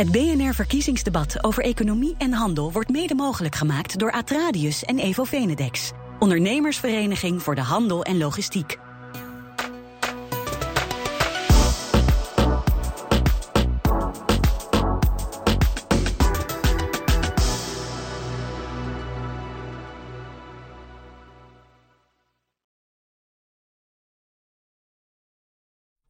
[0.00, 5.90] Het BNR-verkiezingsdebat over economie en handel wordt mede mogelijk gemaakt door Atradius en Evo Venedex,
[6.18, 8.78] ondernemersvereniging voor de handel en logistiek.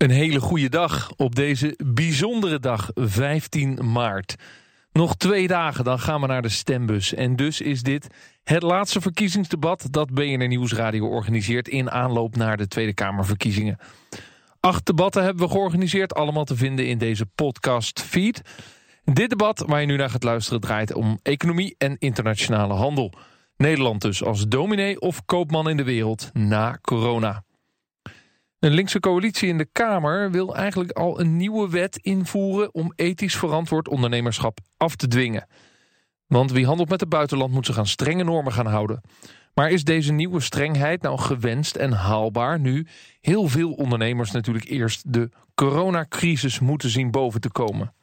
[0.00, 4.34] Een hele goede dag op deze bijzondere dag, 15 maart.
[4.92, 7.14] Nog twee dagen, dan gaan we naar de stembus.
[7.14, 8.06] En dus is dit
[8.44, 11.68] het laatste verkiezingsdebat dat BNR Nieuwsradio organiseert...
[11.68, 13.78] in aanloop naar de Tweede Kamerverkiezingen.
[14.60, 18.42] Acht debatten hebben we georganiseerd, allemaal te vinden in deze podcast feed.
[19.04, 23.12] Dit debat waar je nu naar gaat luisteren draait om economie en internationale handel.
[23.56, 27.44] Nederland dus als dominee of koopman in de wereld na corona.
[28.60, 32.74] Een linkse coalitie in de Kamer wil eigenlijk al een nieuwe wet invoeren...
[32.74, 35.46] om ethisch verantwoord ondernemerschap af te dwingen.
[36.26, 39.00] Want wie handelt met het buitenland moet zich aan strenge normen gaan houden.
[39.54, 42.60] Maar is deze nieuwe strengheid nou gewenst en haalbaar...
[42.60, 42.86] nu
[43.20, 47.94] heel veel ondernemers natuurlijk eerst de coronacrisis moeten zien boven te komen?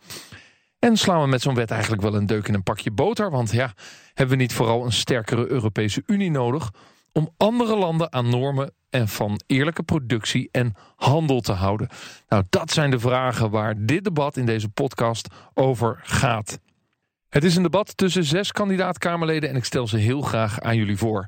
[0.80, 3.32] En slaan we met zo'n wet eigenlijk wel een deuk in een pakje boter?
[3.32, 3.74] Want ja,
[4.14, 6.72] hebben we niet vooral een sterkere Europese Unie nodig
[7.18, 11.88] om andere landen aan normen en van eerlijke productie en handel te houden?
[12.28, 16.60] Nou, dat zijn de vragen waar dit debat in deze podcast over gaat.
[17.30, 20.98] Het is een debat tussen zes kandidaat-Kamerleden en ik stel ze heel graag aan jullie
[20.98, 21.26] voor.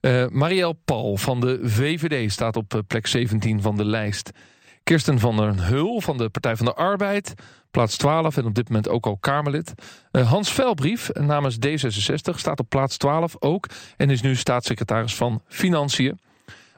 [0.00, 4.30] Uh, Marielle Paul van de VVD staat op eh, plek 17 van de lijst.
[4.88, 7.34] Kirsten van der Hul van de Partij van de Arbeid,
[7.70, 9.74] plaats 12 en op dit moment ook al Kamerlid.
[10.12, 15.42] Uh, Hans Velbrief namens D66 staat op plaats 12 ook en is nu staatssecretaris van
[15.46, 16.20] Financiën.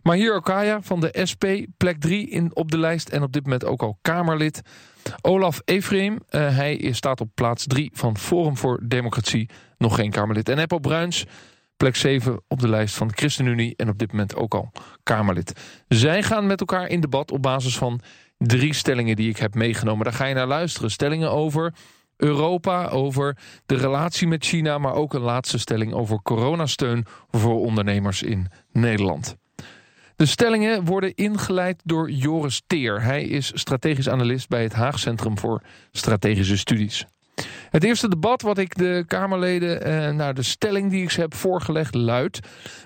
[0.03, 1.45] Mahir Okaya van de SP,
[1.77, 4.61] plek 3 in, op de lijst en op dit moment ook al Kamerlid.
[5.21, 10.49] Olaf Efreem, uh, hij staat op plaats 3 van Forum voor Democratie, nog geen Kamerlid.
[10.49, 11.27] En Eppo Bruins,
[11.81, 15.53] plek 7 op de lijst van de ChristenUnie en op dit moment ook al Kamerlid.
[15.89, 18.01] Zij gaan met elkaar in debat op basis van
[18.39, 20.05] drie stellingen die ik heb meegenomen.
[20.05, 20.91] Daar ga je naar luisteren.
[20.91, 21.75] Stellingen over
[22.17, 23.37] Europa, over
[23.67, 24.79] de relatie met China...
[24.79, 29.37] maar ook een laatste stelling over coronasteun voor ondernemers in Nederland.
[30.17, 33.03] De stellingen worden ingeleid door Joris Teer.
[33.03, 37.07] Hij is strategisch analist bij het Haag Centrum voor Strategische Studies.
[37.71, 41.35] Het eerste debat wat ik de Kamerleden eh, naar de stelling die ik ze heb
[41.35, 42.41] voorgelegd luidt.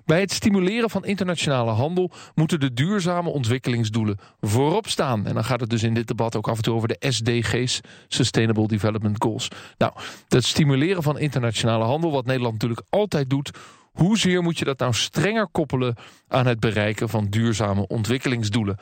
[0.04, 5.26] Bij het stimuleren van internationale handel moeten de duurzame ontwikkelingsdoelen voorop staan.
[5.26, 7.80] En dan gaat het dus in dit debat ook af en toe over de SDG's,
[8.08, 9.48] Sustainable Development Goals.
[9.78, 9.92] Nou,
[10.28, 13.50] het stimuleren van internationale handel, wat Nederland natuurlijk altijd doet...
[13.94, 15.94] Hoezeer moet je dat nou strenger koppelen
[16.28, 18.76] aan het bereiken van duurzame ontwikkelingsdoelen?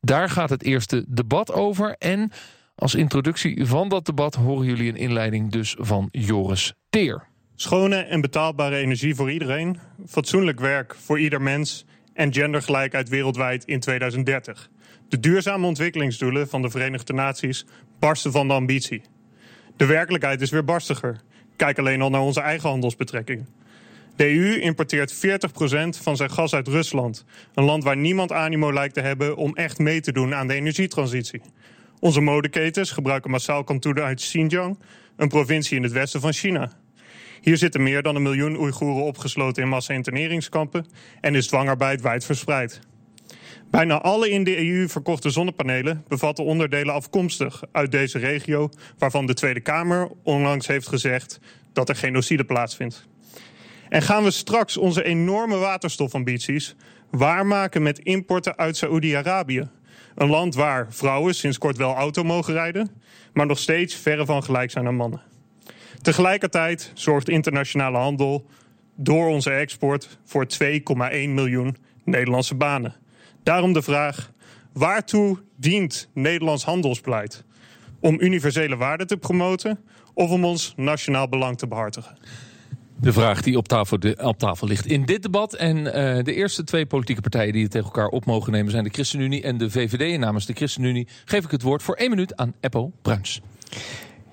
[0.00, 2.30] Daar gaat het eerste debat over en
[2.80, 7.22] als introductie van dat debat horen jullie een inleiding dus van Joris Teer.
[7.56, 13.80] Schone en betaalbare energie voor iedereen, fatsoenlijk werk voor ieder mens en gendergelijkheid wereldwijd in
[13.80, 14.70] 2030.
[15.08, 17.66] De duurzame ontwikkelingsdoelen van de Verenigde Naties
[17.98, 19.02] barsten van de ambitie.
[19.76, 21.20] De werkelijkheid is weer barstiger.
[21.56, 23.48] Kijk alleen al naar onze eigen handelsbetrekkingen.
[24.16, 25.18] De EU importeert 40%
[26.02, 27.24] van zijn gas uit Rusland.
[27.54, 30.54] Een land waar niemand animo lijkt te hebben om echt mee te doen aan de
[30.54, 31.40] energietransitie.
[32.00, 34.78] Onze modeketens gebruiken massaal kantoenen uit Xinjiang,
[35.16, 36.72] een provincie in het westen van China.
[37.40, 40.86] Hier zitten meer dan een miljoen Oeigoeren opgesloten in massa-interneringskampen
[41.20, 42.80] en is dwangarbeid wijd verspreid.
[43.70, 48.68] Bijna alle in de EU verkochte zonnepanelen bevatten onderdelen afkomstig uit deze regio,
[48.98, 51.40] waarvan de Tweede Kamer onlangs heeft gezegd
[51.72, 53.06] dat er genocide plaatsvindt.
[53.88, 56.76] En gaan we straks onze enorme waterstofambities
[57.10, 59.68] waarmaken met importen uit Saoedi-Arabië?
[60.14, 62.90] Een land waar vrouwen sinds kort wel auto mogen rijden,
[63.32, 65.22] maar nog steeds verre van gelijk zijn aan mannen.
[66.02, 68.46] Tegelijkertijd zorgt internationale handel
[68.96, 70.68] door onze export voor 2,1
[71.10, 72.94] miljoen Nederlandse banen.
[73.42, 74.32] Daarom de vraag:
[74.72, 77.44] waartoe dient Nederlands handelsbeleid?
[78.00, 79.84] Om universele waarden te promoten
[80.14, 82.18] of om ons nationaal belang te behartigen?
[83.00, 85.54] De vraag die op tafel, op tafel ligt in dit debat.
[85.54, 85.92] En uh,
[86.24, 88.70] de eerste twee politieke partijen die het tegen elkaar op mogen nemen...
[88.70, 90.12] zijn de ChristenUnie en de VVD.
[90.12, 93.40] En namens de ChristenUnie geef ik het woord voor één minuut aan Eppo Bruins.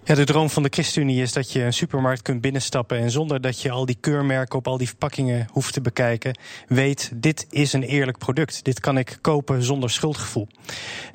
[0.07, 3.42] Ja, de droom van de ChristenUnie is dat je een supermarkt kunt binnenstappen en zonder
[3.42, 6.38] dat je al die keurmerken op al die verpakkingen hoeft te bekijken,
[6.68, 8.63] weet dit is een eerlijk product.
[8.63, 10.48] Dit kan ik kopen zonder schuldgevoel.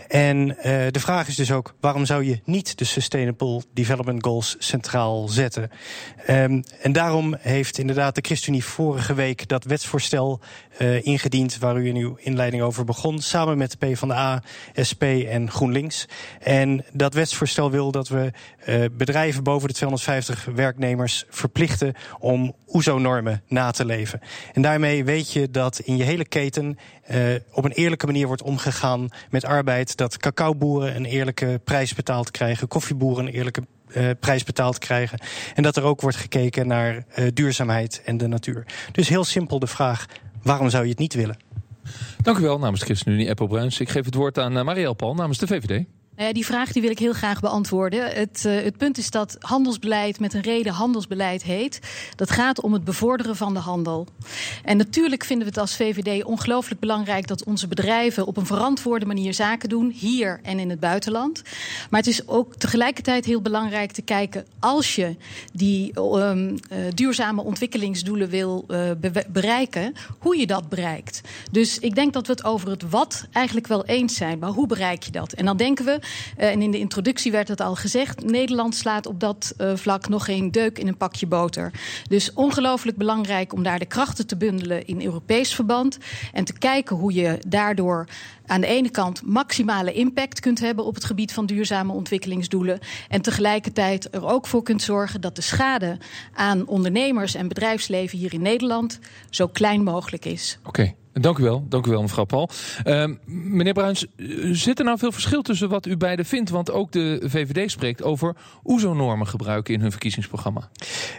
[0.09, 0.55] En uh,
[0.91, 5.71] de vraag is dus ook, waarom zou je niet de Sustainable Development Goals centraal zetten?
[6.29, 10.41] Um, en daarom heeft inderdaad de ChristenUnie vorige week dat wetsvoorstel
[10.79, 14.43] uh, ingediend waar u in uw inleiding over begon, samen met de PvdA,
[14.89, 16.09] SP en GroenLinks.
[16.41, 18.31] En dat wetsvoorstel wil dat we
[18.69, 24.21] uh, bedrijven boven de 250 werknemers verplichten om OESO-normen na te leven.
[24.53, 26.79] En daarmee weet je dat in je hele keten
[27.11, 29.97] uh, op een eerlijke manier wordt omgegaan met arbeid.
[29.97, 35.21] Dat cacaoboeren een eerlijke prijs betaald krijgen, koffieboeren een eerlijke uh, prijs betaald krijgen.
[35.55, 38.67] En dat er ook wordt gekeken naar uh, duurzaamheid en de natuur.
[38.93, 40.07] Dus heel simpel de vraag:
[40.43, 41.37] waarom zou je het niet willen?
[42.23, 43.81] Dank u wel namens ChristenUnie Apple Bruins.
[43.81, 45.85] Ik geef het woord aan Marielle Paul namens de VVD.
[46.23, 48.05] Nou die vraag die wil ik heel graag beantwoorden.
[48.05, 51.81] Het, uh, het, punt is dat handelsbeleid met een reden handelsbeleid heet.
[52.17, 54.07] Dat gaat om het bevorderen van de handel.
[54.65, 59.07] En natuurlijk vinden we het als VVD ongelooflijk belangrijk dat onze bedrijven op een verantwoorde
[59.07, 61.43] manier zaken doen, hier en in het buitenland.
[61.91, 65.17] Maar het is ook tegelijkertijd heel belangrijk te kijken als je
[65.53, 71.21] die um, uh, duurzame ontwikkelingsdoelen wil be bereiken, hoe je dat bereikt.
[71.51, 74.67] Dus ik denk dat we het over het wat eigenlijk wel eens zijn, maar hoe
[74.67, 75.33] bereik je dat?
[75.33, 76.01] En dan denken we
[76.37, 78.25] en in de introductie werd het al gezegd.
[78.25, 81.71] Nederland slaat op dat uh, vlak nog geen deuk in een pakje boter.
[82.09, 85.99] Dus ongelooflijk belangrijk om daar de krachten te bundelen in Europees verband.
[86.33, 88.07] En te kijken hoe je daardoor
[88.53, 92.79] aan de ene kant maximale impact kunt hebben op het gebied van duurzame ontwikkelingsdoelen.
[93.09, 95.99] En tegelijkertijd er ook voor kunt zorgen dat de schade
[96.35, 98.99] aan ondernemers en bedrijfsleven hier in Nederland
[99.31, 100.59] zo klein mogelijk is.
[100.61, 100.69] Oké.
[100.69, 100.95] Okay.
[101.13, 102.49] Dank u wel, dank u wel mevrouw Paul.
[102.85, 104.07] Uh, meneer Bruins,
[104.53, 106.51] zit er nou veel verschil tussen wat u beiden vindt?
[106.51, 110.69] Want ook de VVD spreekt over OESO-normen gebruiken in hun verkiezingsprogramma.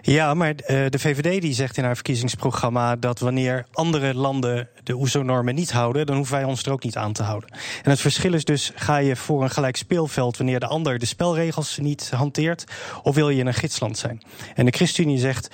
[0.01, 4.95] Ja, maar uh, de VVD die zegt in haar verkiezingsprogramma dat wanneer andere landen de
[4.95, 7.49] OESO-normen niet houden, dan hoeven wij ons er ook niet aan te houden.
[7.83, 11.05] En het verschil is dus, ga je voor een gelijk speelveld wanneer de ander de
[11.05, 12.63] spelregels niet hanteert,
[13.03, 14.21] of wil je een gidsland zijn?
[14.55, 15.49] En de ChristenUnie zegt,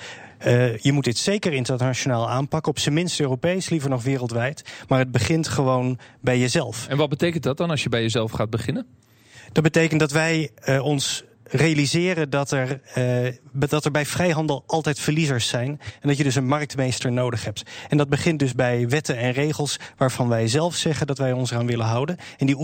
[0.46, 4.62] uh, je moet dit zeker internationaal aanpakken, op zijn minst Europees, liever nog wereldwijd.
[4.88, 6.86] Maar het begint gewoon bij jezelf.
[6.88, 8.86] En wat betekent dat dan als je bij jezelf gaat beginnen?
[9.52, 15.00] Dat betekent dat wij uh, ons realiseren dat er, uh, dat er bij vrijhandel altijd
[15.00, 15.80] verliezers zijn.
[16.00, 17.62] En dat je dus een marktmeester nodig hebt.
[17.88, 21.50] En dat begint dus bij wetten en regels waarvan wij zelf zeggen dat wij ons
[21.50, 22.16] eraan willen houden.
[22.38, 22.58] En die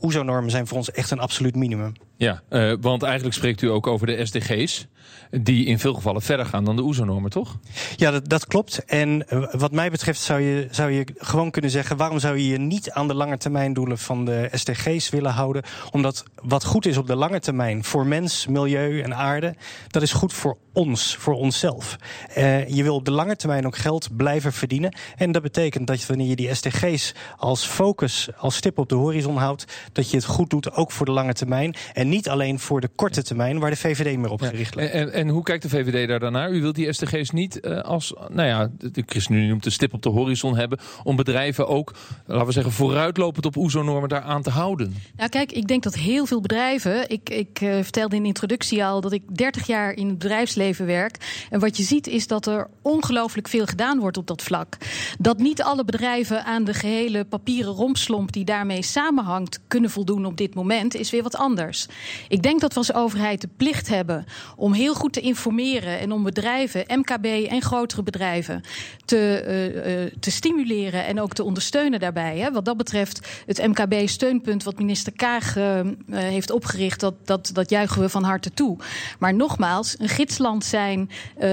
[0.00, 1.92] OESO-normen zijn voor ons echt een absoluut minimum.
[2.16, 4.86] Ja, uh, want eigenlijk spreekt u ook over de SDG's.
[5.30, 7.58] Die in veel gevallen verder gaan dan de OESO-normen, toch?
[7.96, 8.84] Ja, dat, dat klopt.
[8.84, 11.96] En uh, wat mij betreft zou je, zou je gewoon kunnen zeggen...
[11.96, 15.62] waarom zou je je niet aan de lange termijn doelen van de SDG's willen houden?
[15.90, 19.54] Omdat wat goed is op de lange termijn voor mens, milieu en aarde...
[19.88, 21.96] dat is goed voor ons, voor onszelf.
[22.36, 24.94] Uh, je wil op de lange termijn ook geld blijven verdienen.
[25.16, 29.36] En dat betekent dat wanneer je die SDG's als focus, als stip op de horizon
[29.36, 29.64] houdt...
[29.92, 31.74] dat je het goed doet, ook voor de lange termijn...
[31.92, 34.92] En niet alleen voor de korte termijn waar de VVD meer op gericht ligt.
[34.92, 36.50] Ja, en, en, hoe kijkt de VVD daar dan naar?
[36.50, 40.02] U wilt die SDG's niet uh, als, nou ja, de ChristenUnie noemt de stip op
[40.02, 40.78] de horizon hebben...
[41.02, 41.94] om bedrijven ook,
[42.26, 44.94] laten we zeggen, vooruitlopend op OESO-normen daar aan te houden.
[45.16, 47.10] Nou kijk, ik denk dat heel veel bedrijven...
[47.10, 50.59] Ik, ik uh, vertelde in de introductie al dat ik 30 jaar in het bedrijfsleven
[50.68, 51.46] werk.
[51.50, 54.76] En wat je ziet is dat er ongelooflijk veel gedaan wordt op dat vlak.
[55.18, 58.32] Dat niet alle bedrijven aan de gehele papieren rompslomp...
[58.32, 61.86] die daarmee samenhangt, kunnen voldoen op dit moment, is weer wat anders.
[62.28, 64.24] Ik denk dat we als overheid de plicht hebben
[64.56, 68.62] om heel goed te informeren en om bedrijven, MKB en grotere bedrijven,
[69.04, 72.38] te, uh, uh, te stimuleren en ook te ondersteunen daarbij.
[72.38, 72.52] Hè.
[72.52, 78.00] Wat dat betreft, het MKB-steunpunt wat minister Kaag uh, heeft opgericht, dat, dat, dat juichen
[78.00, 78.78] we van harte toe.
[79.18, 81.10] Maar nogmaals, een gidsland zijn,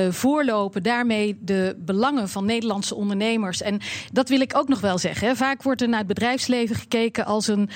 [0.09, 3.61] voorlopen, daarmee de belangen van Nederlandse ondernemers.
[3.61, 3.79] En
[4.11, 5.37] dat wil ik ook nog wel zeggen.
[5.37, 7.69] Vaak wordt er naar het bedrijfsleven gekeken als een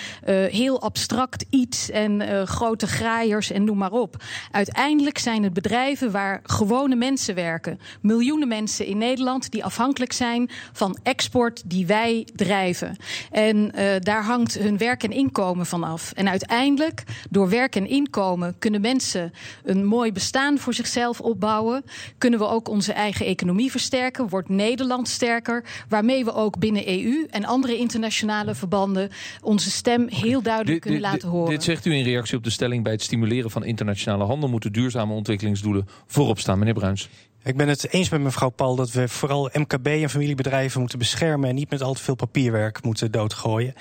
[0.51, 4.23] heel abstract iets en grote graaiers en noem maar op.
[4.51, 7.79] Uiteindelijk zijn het bedrijven waar gewone mensen werken.
[8.01, 12.95] Miljoenen mensen in Nederland die afhankelijk zijn van export die wij drijven.
[13.31, 16.11] En daar hangt hun werk en inkomen van af.
[16.11, 21.83] En uiteindelijk, door werk en inkomen, kunnen mensen een mooi bestaan voor zichzelf opbouwen.
[22.17, 24.29] Kunnen we ook onze eigen economie versterken.
[24.29, 25.65] Wordt Nederland sterker.
[25.89, 29.09] Waarmee we ook binnen EU en andere internationale verbanden
[29.41, 31.49] onze stem heel duidelijk kunnen laten horen.
[31.49, 34.71] Dit zegt u in reactie op de stelling bij het stimuleren van internationale handel moeten
[34.71, 36.59] duurzame ontwikkelingsdoelen voorop staan.
[36.59, 37.09] Meneer Bruins.
[37.43, 41.49] Ik ben het eens met mevrouw Paul dat we vooral MKB en familiebedrijven moeten beschermen
[41.49, 43.73] en niet met al te veel papierwerk moeten doodgooien.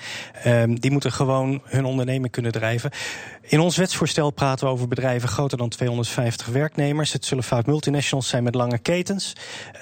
[0.47, 2.91] Um, die moeten gewoon hun onderneming kunnen drijven.
[3.41, 7.13] In ons wetsvoorstel praten we over bedrijven groter dan 250 werknemers.
[7.13, 9.33] Het zullen vaak multinationals zijn met lange ketens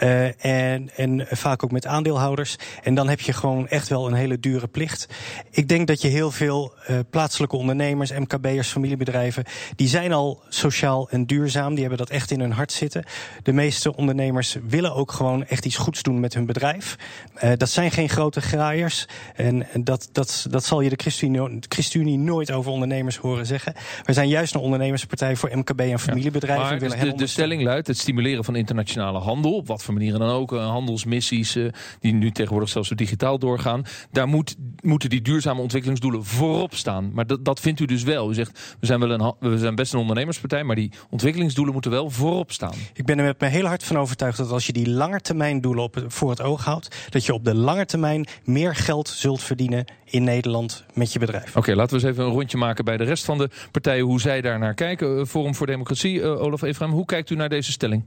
[0.03, 2.55] uh, en, en vaak ook met aandeelhouders.
[2.83, 5.07] En dan heb je gewoon echt wel een hele dure plicht.
[5.51, 9.43] Ik denk dat je heel veel uh, plaatselijke ondernemers, MKB'ers, familiebedrijven,
[9.75, 11.69] die zijn al sociaal en duurzaam.
[11.69, 13.03] Die hebben dat echt in hun hart zitten.
[13.43, 16.97] De meeste meeste ondernemers willen ook gewoon echt iets goeds doen met hun bedrijf.
[17.43, 19.07] Uh, dat zijn geen grote graaiers.
[19.35, 23.73] En dat, dat, dat zal je de ChristenUnie, ChristenUnie nooit over ondernemers horen zeggen.
[24.03, 26.63] We zijn juist een ondernemerspartij voor MKB en familiebedrijven.
[26.63, 29.93] Ja, maar dus de, de, stelling luidt: het stimuleren van internationale handel, op wat voor
[29.93, 33.83] manieren dan ook, handelsmissies uh, die nu tegenwoordig zelfs digitaal doorgaan.
[34.11, 37.11] Daar moet, moeten die duurzame ontwikkelingsdoelen voorop staan.
[37.13, 38.29] Maar dat, dat vindt u dus wel.
[38.29, 41.91] U zegt, we zijn, wel een, we zijn best een ondernemerspartij, maar die ontwikkelingsdoelen moeten
[41.91, 42.75] wel voorop staan.
[42.93, 46.03] Ik ben er met me heel hard van overtuigd dat als je die langetermijndoelen op,
[46.07, 50.23] voor het oog houdt, dat je op de lange termijn meer geld zult verdienen in
[50.23, 51.55] Nederland met je bedrijf.
[51.55, 54.21] Oké, laten we eens even een rondje maken bij de rest van de partijen, hoe
[54.21, 55.27] zij daar naar kijken.
[55.27, 58.03] Forum voor Democratie, uh, Olaf Efraim, hoe kijkt u naar deze stelling?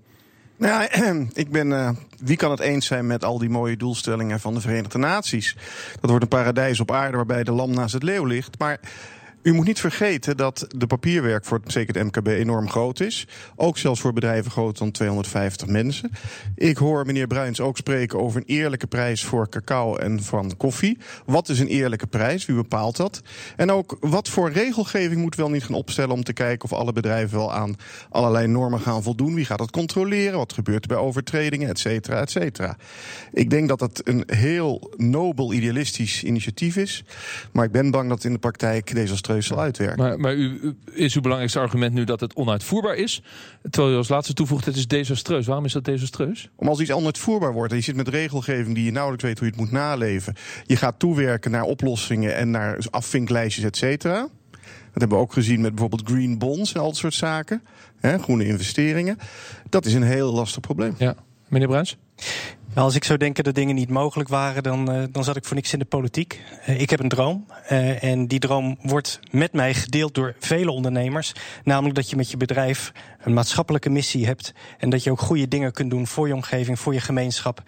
[0.57, 0.89] Nou,
[1.33, 1.71] ik ben.
[1.71, 5.57] Uh, wie kan het eens zijn met al die mooie doelstellingen van de Verenigde Naties?
[6.01, 8.59] Dat wordt een paradijs op aarde waarbij de lam naast het leeuw ligt.
[8.59, 8.81] Maar
[9.43, 13.27] u moet niet vergeten dat de papierwerk voor zeker het MKB enorm groot is.
[13.57, 16.11] Ook zelfs voor bedrijven groter dan 250 mensen.
[16.55, 20.99] Ik hoor meneer Bruins ook spreken over een eerlijke prijs voor cacao en van koffie.
[21.27, 22.47] Wat is een eerlijke prijs?
[22.47, 23.23] Wie bepaalt dat?
[23.57, 26.93] En ook wat voor regelgeving moet wel niet gaan opstellen om te kijken of alle
[26.93, 27.77] bedrijven wel aan
[28.11, 29.35] allerlei normen gaan voldoen?
[29.35, 30.39] Wie gaat dat controleren?
[30.39, 32.77] Wat gebeurt er bij overtredingen, et cetera, et cetera?
[33.33, 37.05] Ik denk dat het een heel nobel idealistisch initiatief is.
[37.53, 39.99] Maar ik ben bang dat in de praktijk deze zal uitwerken.
[39.99, 43.23] Maar, maar u, is uw belangrijkste argument nu dat het onuitvoerbaar is?
[43.71, 45.47] Terwijl u als laatste toevoegt, het is desastreus.
[45.47, 46.51] Waarom is dat desastreus?
[46.57, 49.47] Om als iets onuitvoerbaar wordt en je zit met regelgeving die je nauwelijks weet hoe
[49.47, 50.35] je het moet naleven.
[50.65, 54.29] Je gaat toewerken naar oplossingen en naar afvinklijstjes, et cetera.
[54.93, 57.63] Dat hebben we ook gezien met bijvoorbeeld green bonds en al dat soort zaken.
[58.01, 59.19] Hè, groene investeringen.
[59.69, 60.95] Dat is een heel lastig probleem.
[60.99, 61.15] Ja.
[61.49, 61.97] Meneer Bruins?
[62.75, 65.45] Nou, als ik zou denken dat dingen niet mogelijk waren, dan, uh, dan zat ik
[65.45, 66.41] voor niks in de politiek.
[66.69, 67.47] Uh, ik heb een droom.
[67.71, 71.33] Uh, en die droom wordt met mij gedeeld door vele ondernemers.
[71.65, 74.53] Namelijk dat je met je bedrijf een maatschappelijke missie hebt.
[74.79, 77.63] En dat je ook goede dingen kunt doen voor je omgeving, voor je gemeenschap.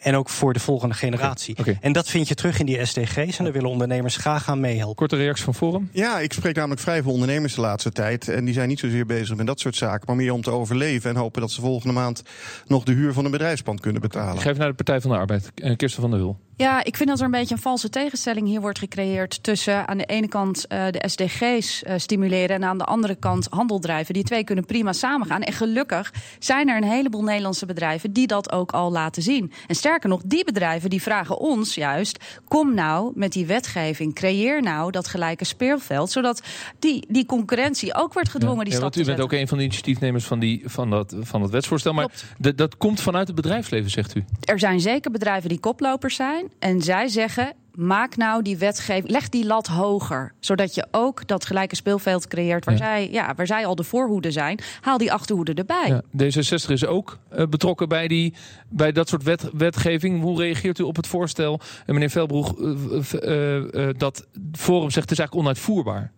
[0.00, 1.58] en ook voor de volgende generatie.
[1.58, 1.78] Okay.
[1.80, 3.38] En dat vind je terug in die SDG's.
[3.38, 4.94] En daar willen ondernemers graag aan meehelpen.
[4.94, 5.88] Korte reactie van Forum?
[5.92, 8.28] Ja, ik spreek namelijk vrij veel ondernemers de laatste tijd.
[8.28, 10.06] En die zijn niet zozeer bezig met dat soort zaken.
[10.06, 11.10] Maar meer om te overleven.
[11.10, 12.22] En hopen dat ze volgende maand
[12.66, 14.34] nog de huur van een bedrijfspand kunnen betalen.
[14.34, 15.52] Ik geef naar de Partij van de Arbeid.
[15.54, 16.38] Eh, Kirsten van der Hul.
[16.56, 19.98] Ja, ik vind dat er een beetje een valse tegenstelling hier wordt gecreëerd tussen aan
[19.98, 24.14] de ene kant uh, de SDG's uh, stimuleren en aan de andere kant handel drijven.
[24.14, 25.42] Die twee kunnen prima samengaan.
[25.42, 29.52] En gelukkig zijn er een heleboel Nederlandse bedrijven die dat ook al laten zien.
[29.66, 34.62] En sterker nog, die bedrijven die vragen ons juist: kom nou met die wetgeving, creëer
[34.62, 36.42] nou dat gelijke speelveld, zodat
[36.78, 39.02] die, die concurrentie ook wordt gedwongen ja, die ja, zetten.
[39.02, 41.92] U bent ook een van de initiatiefnemers van, die, van, dat, van dat wetsvoorstel.
[41.92, 44.24] Maar dat komt vanuit het bedrijfsleven, zegt u?
[44.40, 46.43] Er zijn zeker bedrijven die koplopers zijn.
[46.58, 50.32] En zij zeggen: maak nou die wetgeving, leg die lat hoger.
[50.40, 52.80] Zodat je ook dat gelijke speelveld creëert waar, ja.
[52.80, 54.58] Zij, ja, waar zij al de voorhoede zijn.
[54.80, 55.86] Haal die achterhoede erbij.
[55.86, 58.34] Ja, D66 is ook uh, betrokken bij, die,
[58.68, 60.20] bij dat soort wet, wetgeving.
[60.20, 65.10] Hoe reageert u op het voorstel, en meneer Velbroeg, uh, uh, dat Forum zegt het
[65.10, 66.12] is eigenlijk onuitvoerbaar?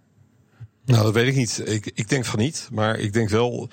[0.86, 1.62] Nou, dat weet ik niet.
[1.64, 2.68] Ik, ik denk van niet.
[2.72, 3.68] Maar ik denk wel.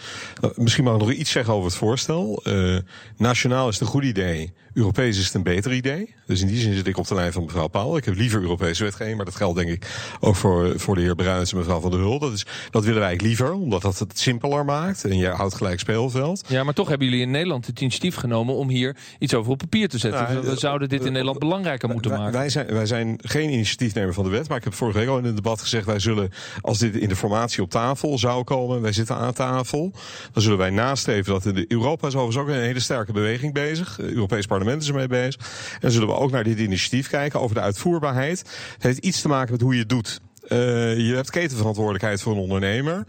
[0.56, 2.42] Misschien mag ik nog iets zeggen over het voorstel.
[2.44, 2.78] Uh,
[3.18, 4.54] nationaal is het een goed idee.
[4.74, 6.16] Europees is het een beter idee.
[6.26, 7.98] Dus in die zin zit ik op de lijn van mevrouw Paul.
[7.98, 9.88] Ik heb liever Europese wetgeving, maar dat geldt denk ik
[10.20, 12.20] ook voor, voor de heer Bruins en mevrouw Van der Hul.
[12.20, 15.04] Dat, is, dat willen wij eigenlijk liever, omdat dat het simpeler maakt.
[15.04, 16.44] En je houdt gelijk speelveld.
[16.48, 19.58] Ja, maar toch hebben jullie in Nederland het initiatief genomen om hier iets over op
[19.58, 20.34] papier te zetten.
[20.34, 22.34] Nou, we zouden dit in Nederland belangrijker moeten maken.
[22.34, 25.18] Wij zijn, wij zijn geen initiatiefnemer van de wet, maar ik heb vorige week al
[25.18, 26.30] in het debat gezegd, wij zullen,
[26.62, 29.92] als dit in de formatie op tafel zou komen, wij zitten aan tafel,
[30.34, 33.98] dan zullen wij nastreven dat de Europa is overigens ook een hele sterke beweging bezig.
[33.98, 35.78] Het Europees Parlement is ermee bezig.
[35.82, 38.40] En zullen we ook naar dit initiatief kijken over de uitvoerbaarheid.
[38.74, 40.22] Het heeft iets te maken met hoe je het doet.
[40.48, 43.04] Uh, je hebt ketenverantwoordelijkheid voor een ondernemer.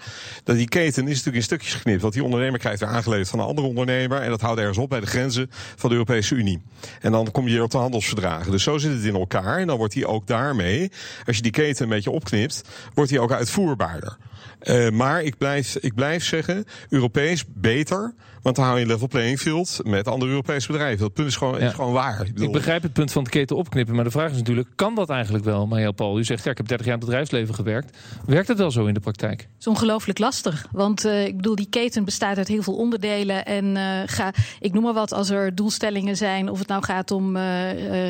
[0.45, 2.03] Dat die keten is natuurlijk in stukjes geknipt.
[2.03, 4.21] Want die ondernemer krijgt weer aangeleverd van een andere ondernemer.
[4.21, 6.63] En dat houdt ergens op bij de grenzen van de Europese Unie.
[7.01, 8.51] En dan kom je weer op de handelsverdragen.
[8.51, 9.59] Dus zo zit het in elkaar.
[9.59, 10.91] En dan wordt die ook daarmee,
[11.27, 12.63] als je die keten een beetje opknipt,
[12.95, 14.17] wordt die ook uitvoerbaarder.
[14.63, 18.15] Uh, maar ik blijf, ik blijf zeggen, Europees beter.
[18.45, 20.99] Want dan hou je een level playing field met andere Europese bedrijven.
[20.99, 21.67] Dat punt is gewoon, ja.
[21.67, 22.21] is gewoon waar.
[22.27, 22.47] Ik, bedoel...
[22.47, 23.95] ik, begrijp het punt van de keten opknippen.
[23.95, 25.67] Maar de vraag is natuurlijk, kan dat eigenlijk wel?
[25.67, 27.99] Maar heel Paul, u zegt, ja, ik heb 30 jaar in het bedrijfsleven gewerkt.
[28.27, 29.41] Werkt het wel zo in de praktijk?
[29.41, 30.67] Het is ongelooflijk lastig.
[30.73, 33.45] Want uh, ik bedoel, die keten bestaat uit heel veel onderdelen.
[33.45, 36.51] En uh, ga, ik noem maar wat, als er doelstellingen zijn...
[36.51, 37.43] of het nou gaat om uh,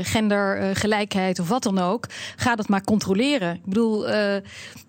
[0.02, 2.06] gendergelijkheid of wat dan ook...
[2.36, 3.54] ga dat maar controleren.
[3.54, 4.06] Ik bedoel,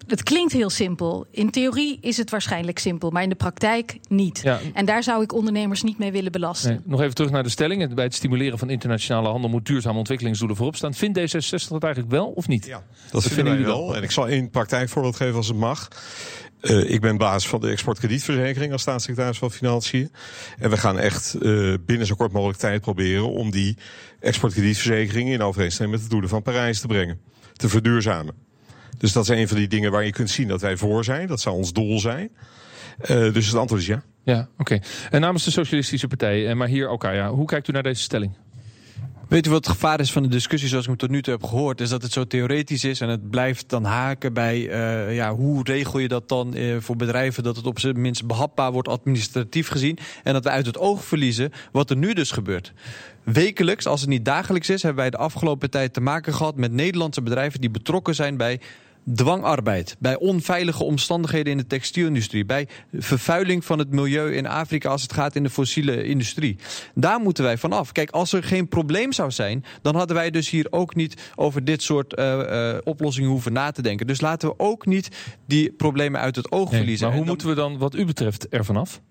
[0.08, 1.26] het klinkt heel simpel.
[1.32, 4.40] In theorie is het waarschijnlijk simpel, maar in de praktijk niet.
[4.44, 4.60] Ja.
[4.74, 6.72] En daar zou ik ondernemers niet mee willen belasten.
[6.72, 7.94] Nee, nog even terug naar de stelling.
[7.94, 10.94] Bij het stimuleren van internationale handel moet duurzame ontwikkelingsdoelen voorop staan.
[10.94, 12.66] Vindt D66 dat eigenlijk wel of niet?
[12.66, 13.96] Ja, dat, dat vinden wel.
[13.96, 15.88] En ik zal één praktijkvoorbeeld geven als het mag.
[16.62, 20.12] Uh, ik ben baas van de exportkredietverzekering als staatssecretaris van Financiën.
[20.58, 23.78] En we gaan echt uh, binnen zo kort mogelijk tijd proberen om die
[24.20, 27.20] exportkredietverzekering in overeenstemming met de doelen van Parijs te brengen.
[27.54, 28.34] Te verduurzamen.
[28.98, 31.28] Dus dat is een van die dingen waar je kunt zien dat wij voor zijn.
[31.28, 32.30] Dat zou ons doel zijn.
[33.02, 34.04] Uh, dus het antwoord is ja.
[34.24, 34.62] Ja, oké.
[34.62, 34.82] Okay.
[35.12, 37.30] En namens de Socialistische Partij, maar hier elkaar, ja.
[37.30, 38.32] Hoe kijkt u naar deze stelling?
[39.28, 41.34] Weet u wat het gevaar is van de discussie zoals ik hem tot nu toe
[41.34, 41.82] heb gehoord?
[41.82, 45.64] Is dat het zo theoretisch is en het blijft dan haken bij uh, ja, hoe
[45.64, 49.68] regel je dat dan uh, voor bedrijven dat het op zijn minst behapbaar wordt administratief
[49.68, 49.98] gezien.
[50.24, 52.74] En dat we uit het oog verliezen wat er nu dus gebeurt.
[53.24, 56.72] Wekelijks, als het niet dagelijks is, hebben wij de afgelopen tijd te maken gehad met
[56.72, 58.60] Nederlandse bedrijven die betrokken zijn bij
[59.14, 65.02] dwangarbeid, bij onveilige omstandigheden in de textielindustrie, bij vervuiling van het milieu in Afrika als
[65.02, 66.58] het gaat in de fossiele industrie.
[66.94, 67.92] Daar moeten wij vanaf.
[67.92, 71.64] Kijk, als er geen probleem zou zijn, dan hadden wij dus hier ook niet over
[71.64, 74.08] dit soort uh, uh, oplossingen hoeven na te denken.
[74.08, 75.10] Dus laten we ook niet
[75.48, 77.08] die problemen uit het oog nee, verliezen.
[77.08, 77.34] Maar hoe dan...
[77.34, 79.02] moeten we dan, wat u betreft, er vanaf?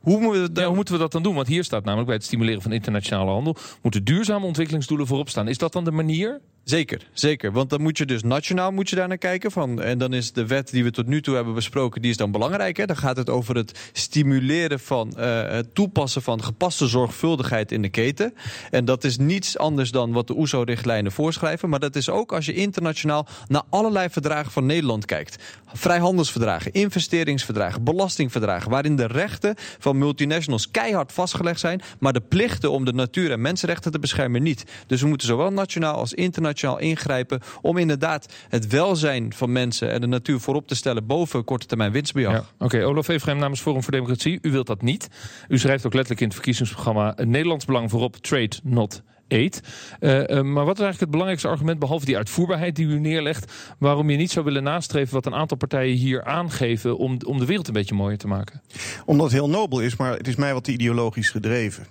[0.00, 1.34] Hoe, moeten we, ja, hoe moeten we dat dan doen?
[1.34, 3.56] Want hier staat namelijk bij het stimuleren van internationale handel...
[3.82, 5.48] moeten duurzame ontwikkelingsdoelen voorop staan.
[5.48, 6.40] Is dat dan de manier?
[6.64, 7.52] Zeker, zeker.
[7.52, 9.50] Want dan moet je dus nationaal moet je daar naar kijken.
[9.50, 12.16] Van, en dan is de wet die we tot nu toe hebben besproken, die is
[12.16, 12.76] dan belangrijk.
[12.76, 12.86] Hè?
[12.86, 17.88] Dan gaat het over het stimuleren van uh, het toepassen van gepaste zorgvuldigheid in de
[17.88, 18.34] keten.
[18.70, 21.68] En dat is niets anders dan wat de OESO-richtlijnen voorschrijven.
[21.68, 25.42] Maar dat is ook als je internationaal naar allerlei verdragen van Nederland kijkt.
[25.72, 28.70] Vrijhandelsverdragen, investeringsverdragen, belastingverdragen.
[28.70, 31.82] Waarin de rechten van multinationals keihard vastgelegd zijn.
[31.98, 34.64] Maar de plichten om de natuur en mensenrechten te beschermen niet.
[34.86, 40.00] Dus we moeten zowel nationaal als internationaal ingrijpen om inderdaad het welzijn van mensen en
[40.00, 42.32] de natuur voorop te stellen boven korte termijn winstbejag.
[42.32, 42.38] Ja.
[42.38, 44.38] Oké, okay, Olaf Efraim namens Forum voor Democratie.
[44.42, 45.08] U wilt dat niet.
[45.48, 49.60] U schrijft ook letterlijk in het verkiezingsprogramma een Nederlands belang voorop, trade not aid.
[50.00, 53.52] Uh, uh, maar wat is eigenlijk het belangrijkste argument, behalve die uitvoerbaarheid die u neerlegt,
[53.78, 57.46] waarom je niet zou willen nastreven wat een aantal partijen hier aangeven om, om de
[57.46, 58.62] wereld een beetje mooier te maken?
[59.04, 61.86] Omdat het heel nobel is, maar het is mij wat ideologisch gedreven.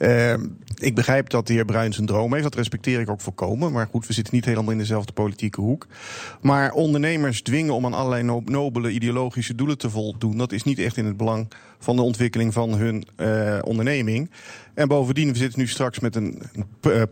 [0.00, 0.34] Uh,
[0.78, 2.44] ik begrijp dat de heer Bruins een droom heeft.
[2.44, 3.72] Dat respecteer ik ook volkomen.
[3.72, 5.86] Maar goed, we zitten niet helemaal in dezelfde politieke hoek.
[6.40, 10.38] Maar ondernemers dwingen om aan allerlei no nobele ideologische doelen te voldoen.
[10.38, 14.30] Dat is niet echt in het belang van de ontwikkeling van hun uh, onderneming.
[14.80, 16.42] En bovendien, we zitten nu straks met een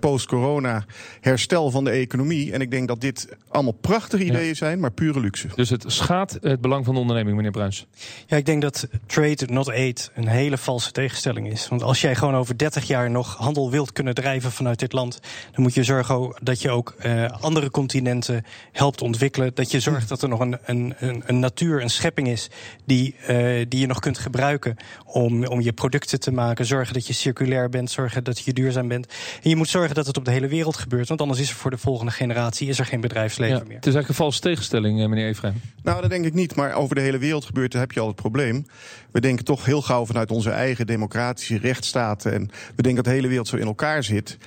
[0.00, 0.84] post-corona
[1.20, 2.52] herstel van de economie.
[2.52, 4.54] En ik denk dat dit allemaal prachtige ideeën ja.
[4.54, 5.48] zijn, maar pure luxe.
[5.54, 7.86] Dus het schaadt het belang van de onderneming, meneer Bruins?
[8.26, 11.68] Ja, ik denk dat trade not aid een hele valse tegenstelling is.
[11.68, 15.20] Want als jij gewoon over 30 jaar nog handel wilt kunnen drijven vanuit dit land,
[15.52, 19.50] dan moet je zorgen dat je ook uh, andere continenten helpt ontwikkelen.
[19.54, 22.50] Dat je zorgt dat er nog een, een, een, een natuur, een schepping is
[22.84, 23.26] die, uh,
[23.68, 26.66] die je nog kunt gebruiken om, om je producten te maken.
[26.66, 29.06] Zorgen dat je circulair bent, zorgen dat je duurzaam bent.
[29.42, 31.56] En je moet zorgen dat het op de hele wereld gebeurt, want anders is er
[31.56, 33.76] voor de volgende generatie is er geen bedrijfsleven ja, meer.
[33.76, 35.60] Het is eigenlijk een valse tegenstelling, meneer Efraim.
[35.82, 36.54] Nou, dat denk ik niet.
[36.54, 38.66] Maar over de hele wereld gebeurt, heb je al het probleem.
[39.10, 42.32] We denken toch heel gauw vanuit onze eigen democratische rechtsstaten.
[42.32, 44.38] En we denken dat de hele wereld zo in elkaar zit.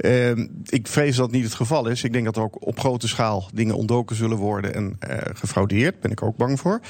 [0.00, 0.30] Uh,
[0.64, 2.04] ik vrees dat niet het geval is.
[2.04, 6.00] Ik denk dat er ook op grote schaal dingen ontdoken zullen worden en uh, gefraudeerd.
[6.00, 6.80] Ben ik ook bang voor.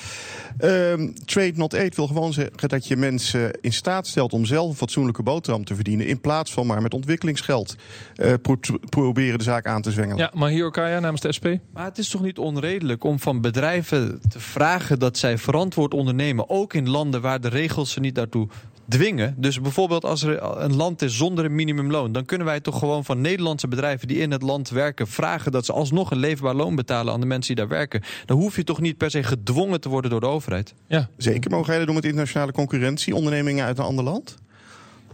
[0.61, 0.92] Uh,
[1.25, 4.77] trade not aid wil gewoon zeggen dat je mensen in staat stelt om zelf een
[4.77, 6.07] fatsoenlijke boterham te verdienen.
[6.07, 7.77] In plaats van maar met ontwikkelingsgeld
[8.16, 8.57] uh, pro
[8.88, 10.18] proberen de zaak aan te zwengelen.
[10.18, 11.46] Ja, maar hier Okaya namens de SP.
[11.73, 16.49] Maar het is toch niet onredelijk om van bedrijven te vragen dat zij verantwoord ondernemen.
[16.49, 18.49] Ook in landen waar de regels ze niet daartoe
[18.90, 19.35] dwingen.
[19.37, 23.05] Dus bijvoorbeeld als er een land is zonder een minimumloon, dan kunnen wij toch gewoon
[23.05, 26.74] van Nederlandse bedrijven die in het land werken vragen dat ze alsnog een leefbaar loon
[26.74, 28.03] betalen aan de mensen die daar werken.
[28.24, 30.74] Dan hoef je toch niet per se gedwongen te worden door de overheid.
[30.87, 31.50] Ja, zeker.
[31.50, 34.37] Mogen jij dat doen met internationale concurrentie, ondernemingen uit een ander land?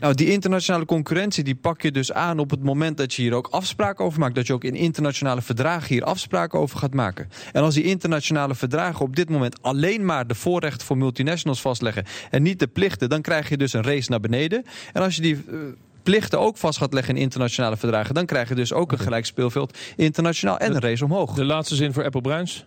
[0.01, 3.35] Nou, die internationale concurrentie die pak je dus aan op het moment dat je hier
[3.35, 4.35] ook afspraken over maakt.
[4.35, 7.29] Dat je ook in internationale verdragen hier afspraken over gaat maken.
[7.53, 12.05] En als die internationale verdragen op dit moment alleen maar de voorrechten voor multinationals vastleggen
[12.31, 14.65] en niet de plichten, dan krijg je dus een race naar beneden.
[14.93, 15.45] En als je die.
[15.51, 15.59] Uh,
[16.03, 19.27] plichten ook vast gaat leggen in internationale verdragen, dan krijg je dus ook een gelijk
[19.27, 21.35] speelveld internationaal en een race omhoog.
[21.35, 22.67] De laatste zin voor Apple Bruins.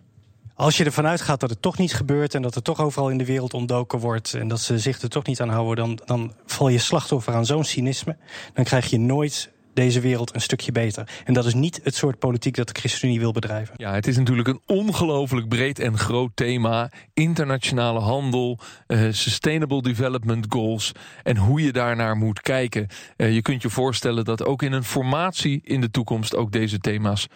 [0.59, 3.17] Als je ervan uitgaat dat het toch niet gebeurt en dat het toch overal in
[3.17, 6.33] de wereld ontdoken wordt en dat ze zich er toch niet aan houden, dan, dan
[6.45, 8.17] val je slachtoffer aan zo'n cynisme.
[8.53, 11.09] Dan krijg je nooit deze wereld een stukje beter.
[11.25, 13.73] En dat is niet het soort politiek dat de ChristenUnie wil bedrijven.
[13.77, 16.91] Ja, het is natuurlijk een ongelooflijk breed en groot thema.
[17.13, 20.91] Internationale handel, uh, sustainable development goals
[21.23, 22.87] en hoe je daarnaar moet kijken.
[23.17, 26.79] Uh, je kunt je voorstellen dat ook in een formatie in de toekomst ook deze
[26.79, 27.27] thema's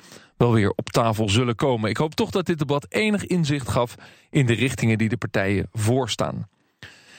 [0.43, 1.89] wel weer op tafel zullen komen.
[1.89, 3.95] Ik hoop toch dat dit debat enig inzicht gaf
[4.29, 6.47] in de richtingen die de partijen voorstaan.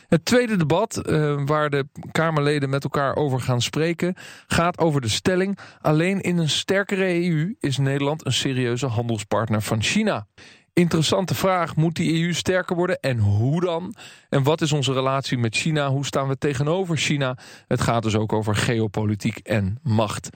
[0.09, 4.15] Het tweede debat, uh, waar de Kamerleden met elkaar over gaan spreken,
[4.47, 9.83] gaat over de stelling: alleen in een sterkere EU is Nederland een serieuze handelspartner van
[9.83, 10.27] China.
[10.73, 11.77] Interessante vraag.
[11.77, 13.95] Moet die EU sterker worden en hoe dan?
[14.29, 15.89] En wat is onze relatie met China?
[15.89, 17.37] Hoe staan we tegenover China?
[17.69, 20.31] Het gaat dus ook over geopolitiek en macht.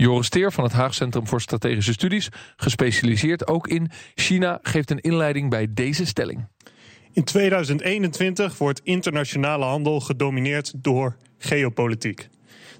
[0.00, 5.00] Joris Teer van het Haag Centrum voor Strategische Studies, gespecialiseerd ook in China, geeft een
[5.00, 6.46] inleiding bij deze stelling.
[7.12, 12.28] In 2021 wordt internationale handel gedomineerd door geopolitiek.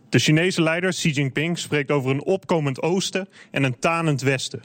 [0.08, 4.62] De Chinese leider Xi Jinping spreekt over een opkomend oosten en een tanend westen.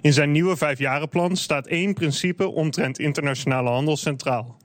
[0.00, 4.56] In zijn nieuwe vijfjarenplan staat één principe omtrent internationale handel centraal.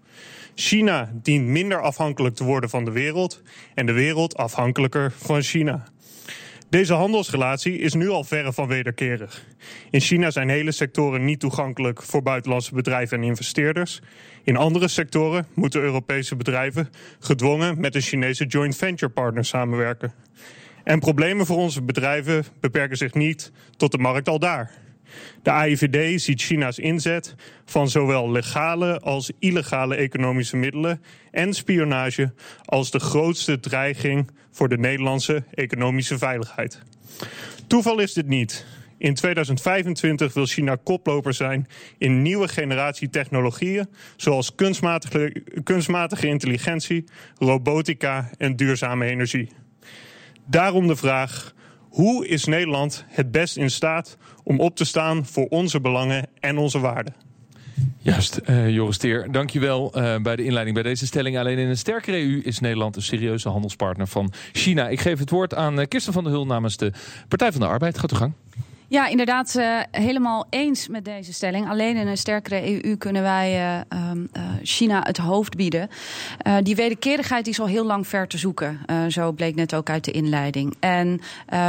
[0.56, 3.42] China dient minder afhankelijk te worden van de wereld
[3.76, 5.93] en de wereld afhankelijker van China.
[6.74, 9.46] Deze handelsrelatie is nu al verre van wederkerig.
[9.90, 14.02] In China zijn hele sectoren niet toegankelijk voor buitenlandse bedrijven en investeerders.
[14.44, 20.14] In andere sectoren moeten Europese bedrijven gedwongen met een Chinese joint venture partner samenwerken.
[20.84, 24.72] En problemen voor onze bedrijven beperken zich niet tot de markt al daar.
[25.42, 32.34] De AIVD ziet China's inzet van zowel legale als illegale economische middelen en spionage
[32.66, 36.82] als de grootste dreiging voor de Nederlandse economische veiligheid.
[37.68, 38.66] Toeval is dit niet.
[38.98, 47.04] In 2025 wil China koploper zijn in nieuwe generatie technologieën, zoals kunstmatige, kunstmatige intelligentie,
[47.38, 49.50] robotica en duurzame energie.
[50.46, 51.54] Daarom de vraag:
[51.90, 56.58] hoe is Nederland het best in staat om op te staan voor onze belangen en
[56.58, 57.14] onze waarden?
[57.98, 61.38] Juist, uh, Joris Teer, dankjewel uh, bij de inleiding bij deze stelling.
[61.38, 64.88] Alleen in een sterkere EU is Nederland een serieuze handelspartner van China.
[64.88, 66.92] Ik geef het woord aan uh, Kirsten van der Hul namens de
[67.28, 67.98] Partij van de Arbeid.
[67.98, 68.34] Gaat u gang.
[68.94, 71.70] Ja, inderdaad, uh, helemaal eens met deze stelling.
[71.70, 75.90] Alleen in een sterkere EU kunnen wij uh, uh, China het hoofd bieden.
[76.64, 78.80] die wederkerigheid is al heel lang ver te zoeken.
[79.08, 80.76] zo bleek net ook uit de inleiding.
[80.80, 81.22] En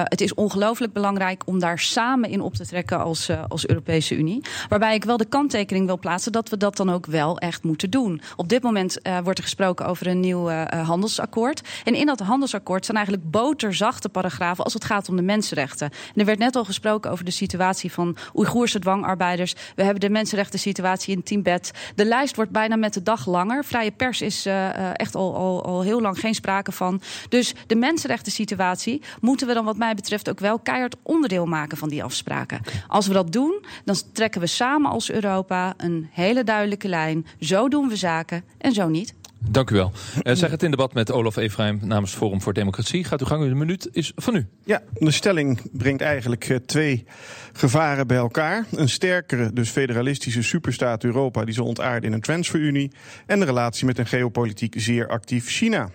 [0.04, 4.44] het is ongelooflijk belangrijk om daar samen in op te trekken als, als Europese Unie.
[4.68, 7.90] Waarbij ik wel de kanttekening wil plaatsen dat we dat dan ook wel echt moeten
[7.90, 8.20] doen.
[8.36, 11.60] Op dit moment wordt er gesproken over een nieuw handelsakkoord.
[11.84, 15.90] En in dat handelsakkoord zijn eigenlijk boterzachte paragrafen als het gaat om de mensenrechten.
[15.90, 19.54] En er werd net al gesproken over de situatie van Oeigoerse dwangarbeiders.
[19.76, 21.70] We hebben de mensenrechten situatie in Tibet.
[21.94, 23.64] De lijst wordt bijna met de dag langer.
[23.64, 27.00] Vrije pers is uh, echt al, al, al heel lang geen sprake van.
[27.28, 31.76] Dus de mensenrechten situatie moeten we dan wat mij betreft ook wel keihard onderdeel maken
[31.76, 32.60] van die afspraken.
[32.88, 37.26] Als we dat doen, dan trekken we samen als Europa een hele duidelijke lijn.
[37.40, 39.14] Zo doen we zaken en zo niet.
[39.50, 39.92] Dank u wel.
[40.22, 43.04] Uh, zeg het in debat met Olaf Efraim namens Forum voor Democratie.
[43.04, 44.46] Gaat u gang, de minuut is van u.
[44.64, 47.04] Ja, de stelling brengt eigenlijk uh, twee
[47.52, 48.66] gevaren bij elkaar.
[48.70, 52.92] Een sterkere, dus federalistische superstaat Europa die zal ontaarden in een transferunie.
[53.26, 55.90] En de relatie met een geopolitiek zeer actief China.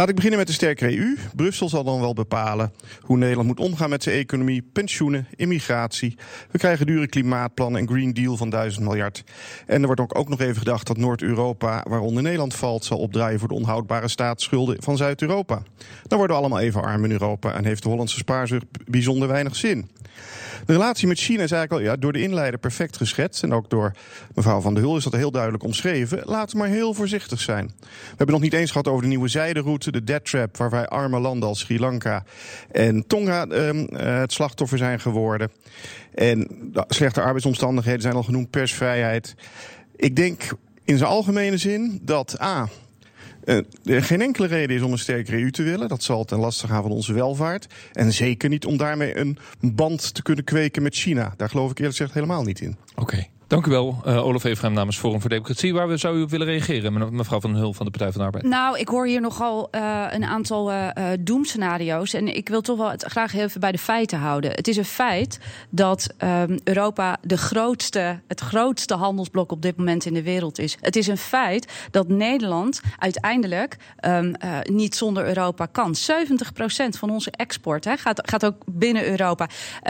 [0.00, 1.16] Laat ik beginnen met de sterke EU.
[1.36, 6.16] Brussel zal dan wel bepalen hoe Nederland moet omgaan met zijn economie, pensioenen, immigratie.
[6.50, 9.24] We krijgen dure klimaatplannen en Green Deal van 1000 miljard.
[9.66, 13.38] En er wordt ook, ook nog even gedacht dat Noord-Europa, waaronder Nederland valt, zal opdraaien
[13.38, 15.62] voor de onhoudbare staatsschulden van Zuid-Europa.
[16.06, 19.56] Dan worden we allemaal even arm in Europa en heeft de Hollandse spaarzucht bijzonder weinig
[19.56, 19.90] zin.
[20.66, 23.42] De relatie met China is eigenlijk al ja, door de inleider perfect geschetst.
[23.42, 23.92] En ook door
[24.34, 26.22] mevrouw Van der Hul is dat heel duidelijk omschreven.
[26.24, 27.72] Laten we maar heel voorzichtig zijn.
[27.80, 31.18] We hebben nog niet eens gehad over de nieuwe zijderoute, de dead trap, waarbij arme
[31.18, 32.24] landen als Sri Lanka
[32.70, 35.50] en Tonga um, het slachtoffer zijn geworden.
[36.14, 36.48] En
[36.88, 39.34] slechte arbeidsomstandigheden zijn al genoemd, persvrijheid.
[39.96, 40.42] Ik denk
[40.84, 42.68] in zijn algemene zin dat A.
[43.44, 45.88] Uh, er geen enkele reden is om een sterkere EU te willen.
[45.88, 47.66] Dat zal ten laste gaan van onze welvaart.
[47.92, 51.34] En zeker niet om daarmee een band te kunnen kweken met China.
[51.36, 52.76] Daar geloof ik eerlijk gezegd helemaal niet in.
[52.94, 53.26] Oké.
[53.50, 55.74] Dank u wel, uh, Olaf Efraim namens Forum voor Democratie.
[55.74, 58.44] Waar zou u op willen reageren, mevrouw Van Hul van de Partij van de Arbeid?
[58.44, 60.88] Nou, ik hoor hier nogal uh, een aantal uh,
[61.20, 62.12] doemscenario's.
[62.12, 64.50] En ik wil toch wel het graag even bij de feiten houden.
[64.50, 65.38] Het is een feit
[65.70, 70.76] dat um, Europa de grootste, het grootste handelsblok op dit moment in de wereld is.
[70.80, 75.94] Het is een feit dat Nederland uiteindelijk um, niet zonder Europa kan.
[75.94, 75.98] 70%
[76.98, 79.48] van onze export hè, gaat, gaat ook binnen Europa.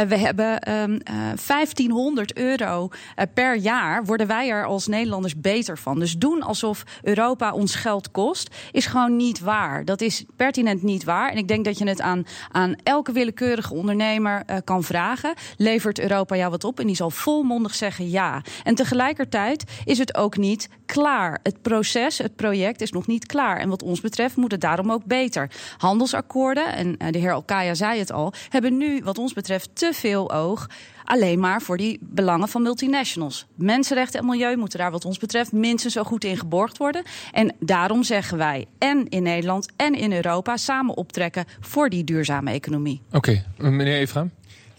[0.09, 1.01] we hebben um,
[1.47, 2.89] 1500 euro
[3.35, 5.99] per per jaar worden wij er als Nederlanders beter van.
[5.99, 9.85] Dus doen alsof Europa ons geld kost, is gewoon niet waar.
[9.85, 11.31] Dat is pertinent niet waar.
[11.31, 15.35] En ik denk dat je het aan, aan elke willekeurige ondernemer uh, kan vragen.
[15.57, 16.81] Levert Europa jou wat op?
[16.81, 18.43] En die zal volmondig zeggen ja.
[18.65, 21.41] En tegelijkertijd is het ook niet klaar.
[21.43, 23.57] Het proces, het project is nog niet klaar.
[23.57, 25.51] En wat ons betreft moet het daarom ook beter.
[25.77, 29.91] Handelsakkoorden, en uh, de heer Alkaya zei het al, hebben nu wat ons betreft te
[29.93, 30.67] veel oog
[31.11, 33.47] alleen maar voor die belangen van multinationals.
[33.55, 37.03] Mensenrechten en milieu moeten daar wat ons betreft minstens zo goed in geborgd worden.
[37.33, 42.51] En daarom zeggen wij en in Nederland en in Europa samen optrekken voor die duurzame
[42.51, 43.03] economie.
[43.13, 44.31] Oké, meneer Efraim.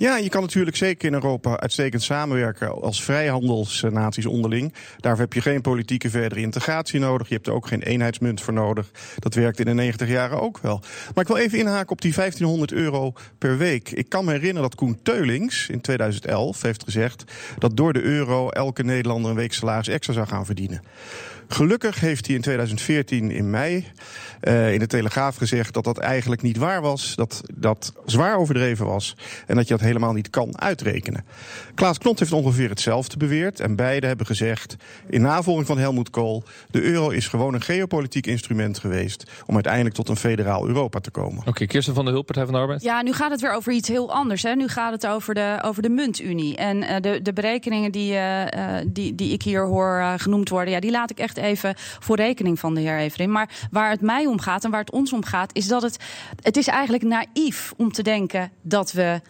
[0.02, 4.74] Ja, je kan natuurlijk zeker in Europa uitstekend samenwerken als vrijhandelsnaties onderling.
[4.98, 7.28] Daarvoor heb je geen politieke verdere integratie nodig.
[7.28, 8.92] Je hebt er ook geen eenheidsmunt voor nodig.
[9.20, 10.82] Dat werkt in de 90 jaren ook wel.
[11.14, 13.90] Maar ik wil even inhaken op die 1500 euro per week.
[13.90, 17.24] Ik kan me herinneren dat Koen Teulings in 2011 heeft gezegd
[17.58, 20.82] dat door de euro elke Nederlander een week salaris extra zou gaan verdienen.
[21.54, 23.86] Gelukkig heeft hij in 2014 in mei
[24.44, 27.16] uh, in de Telegraaf gezegd dat dat eigenlijk niet waar was.
[27.16, 29.16] Dat dat zwaar overdreven was.
[29.48, 31.26] En dat je dat helemaal niet kan uitrekenen.
[31.76, 33.60] Klaas Knot heeft ongeveer hetzelfde beweerd.
[33.60, 34.76] En beide hebben gezegd,
[35.10, 36.44] in navolging van Helmoet Kool...
[36.70, 39.32] de euro is gewoon een geopolitiek instrument geweest...
[39.46, 41.40] om uiteindelijk tot een federaal Europa te komen.
[41.40, 42.82] Oké, okay, Kirsten van der Hulp, Partij van de Arbeid.
[42.82, 44.44] Ja, nu gaat het weer over iets heel anders.
[44.44, 44.56] Hè.
[44.56, 46.56] Nu gaat het over de, over de muntunie.
[46.56, 48.44] En uh, de, de berekeningen die, uh,
[48.88, 50.74] die, die ik hier hoor genoemd worden...
[50.74, 53.32] Ja, die laat ik echt even voor rekening van de heer Everin.
[53.32, 55.56] Maar waar het mij om gaat en waar het ons om gaat...
[55.56, 55.98] is dat het,
[56.42, 59.22] het is eigenlijk naïef om te denken dat we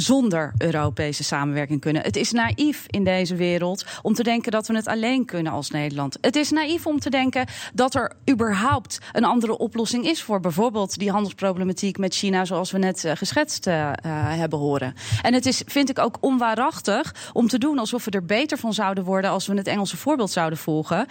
[0.00, 2.02] zonder Europese samenwerking kunnen.
[2.02, 5.70] Het is naïef in deze wereld om te denken dat we het alleen kunnen als
[5.70, 6.18] Nederland.
[6.20, 10.98] Het is naïef om te denken dat er überhaupt een andere oplossing is voor bijvoorbeeld
[10.98, 13.92] die handelsproblematiek met China, zoals we net uh, geschetst uh, uh,
[14.38, 14.94] hebben horen.
[15.22, 18.74] En het is, vind ik ook onwaarachtig om te doen alsof we er beter van
[18.74, 21.06] zouden worden als we het Engelse voorbeeld zouden volgen.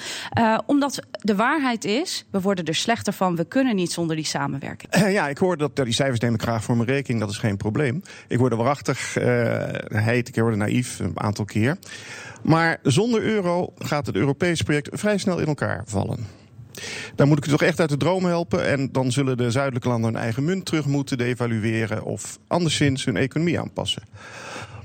[0.66, 4.96] omdat de waarheid is, we worden er slechter van, we kunnen niet zonder die samenwerking.
[5.20, 7.58] ja, ik hoor dat, die cijfers neem ik graag voor mijn rekening, dat is geen
[7.58, 8.04] probleem.
[8.28, 9.18] Ik word er waarachtig
[9.92, 11.78] uh, heet, ik naïef een aantal keer.
[12.44, 16.28] Maar zonder euro gaat het Europese project vrij snel in elkaar vallen.
[17.16, 18.66] Dan moet ik u toch echt uit de droom helpen.
[18.66, 22.04] En dan zullen de zuidelijke landen hun eigen munt terug moeten devalueren.
[22.04, 24.04] of anderszins hun economie aanpassen.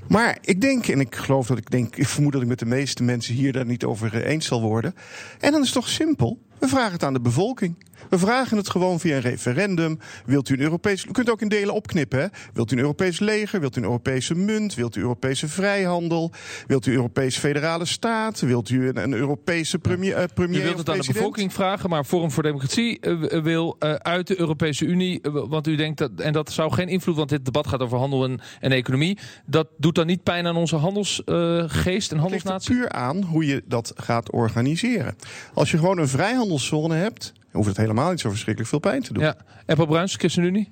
[0.07, 2.65] Maar ik denk, en ik geloof dat ik denk, ik vermoed dat ik met de
[2.65, 4.95] meeste mensen hier daar niet over eens zal worden.
[5.39, 6.39] En dan is het toch simpel.
[6.59, 7.75] We vragen het aan de bevolking.
[8.09, 9.99] We vragen het gewoon via een referendum.
[10.25, 11.05] Wilt u een Europees.
[11.05, 12.19] U kunt ook in delen opknippen.
[12.19, 12.27] Hè?
[12.53, 13.59] Wilt u een Europees leger?
[13.59, 14.73] Wilt u een Europese munt?
[14.73, 16.31] Wilt u Europese vrijhandel?
[16.67, 18.39] Wilt u Europese federale staat?
[18.39, 20.17] Wilt u een, een Europese premier?
[20.17, 23.75] Uh, premier u wilt het aan de bevolking vragen, maar Forum voor Democratie uh, wil
[23.79, 25.19] uh, uit de Europese Unie.
[25.31, 26.11] want u denkt dat.
[26.17, 29.17] En dat zou geen invloed, want dit debat gaat over handel en, en economie.
[29.45, 32.73] Dat doet dan niet pijn aan onze handelsgeest en handelsnatie?
[32.73, 35.15] Het ligt puur aan hoe je dat gaat organiseren.
[35.53, 39.13] Als je gewoon een vrijhandelszone hebt hoeft het helemaal niet zo verschrikkelijk veel pijn te
[39.13, 39.23] doen.
[39.23, 39.35] Ja.
[39.65, 40.71] Apple Bruins, ChristenUnie?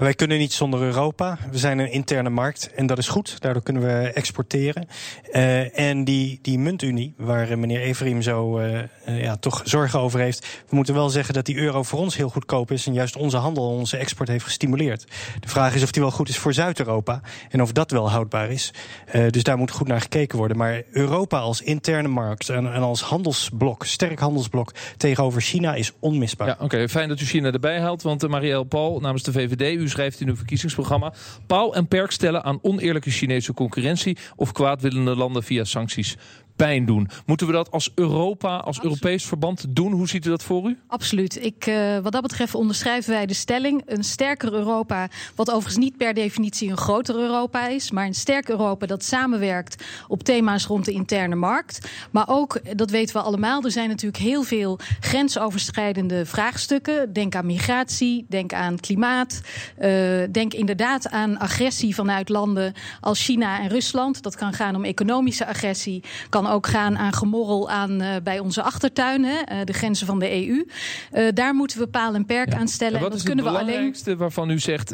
[0.00, 1.38] Wij kunnen niet zonder Europa.
[1.50, 3.40] We zijn een interne markt en dat is goed.
[3.40, 4.88] Daardoor kunnen we exporteren.
[5.32, 10.46] Uh, en die, die muntunie, waar meneer Everim zo uh, ja, toch zorgen over heeft.
[10.68, 12.86] We moeten wel zeggen dat die euro voor ons heel goedkoop is.
[12.86, 15.06] En juist onze handel, onze export heeft gestimuleerd.
[15.40, 17.20] De vraag is of die wel goed is voor Zuid-Europa.
[17.50, 18.72] En of dat wel houdbaar is.
[19.30, 20.56] dus daar moet goed naar gekeken worden.
[20.56, 26.48] Maar Europa als interne markt en, en als handelsblok, sterk handelsblok tegenover China is onmisbaar.
[26.48, 28.02] Ja, Oké, fijn dat u China erbij haalt.
[28.02, 31.12] Want Marielle Paul namens de VVD, u schrijft in uw verkiezingsprogramma...
[31.46, 34.16] paal en perk stellen aan oneerlijke Chinese concurrentie...
[34.36, 36.16] of kwaadwillende landen via sancties
[36.66, 37.08] pijn doen.
[37.26, 38.84] Moeten we dat als Europa, als Absoluut.
[38.84, 39.92] Europees verband doen?
[39.92, 40.78] Hoe ziet u dat voor u?
[40.86, 41.44] Absoluut.
[41.44, 43.82] Ik, uh, wat dat betreft onderschrijven wij de stelling...
[43.86, 47.90] een sterker Europa, wat overigens niet per definitie een groter Europa is...
[47.90, 51.90] maar een sterk Europa dat samenwerkt op thema's rond de interne markt.
[52.10, 57.12] Maar ook, dat weten we allemaal, er zijn natuurlijk heel veel grensoverschrijdende vraagstukken.
[57.12, 59.40] Denk aan migratie, denk aan klimaat.
[59.78, 64.22] Uh, denk inderdaad aan agressie vanuit landen als China en Rusland.
[64.22, 68.62] Dat kan gaan om economische agressie, kan ook gaan aan gemorrel aan uh, bij onze
[68.62, 70.66] achtertuinen, uh, de grenzen van de EU.
[71.12, 72.58] Uh, daar moeten we paal en perk ja.
[72.58, 72.94] aan stellen.
[72.94, 74.18] En wat en dat is kunnen het belangrijkste we alleen...
[74.18, 74.88] waarvan u zegt,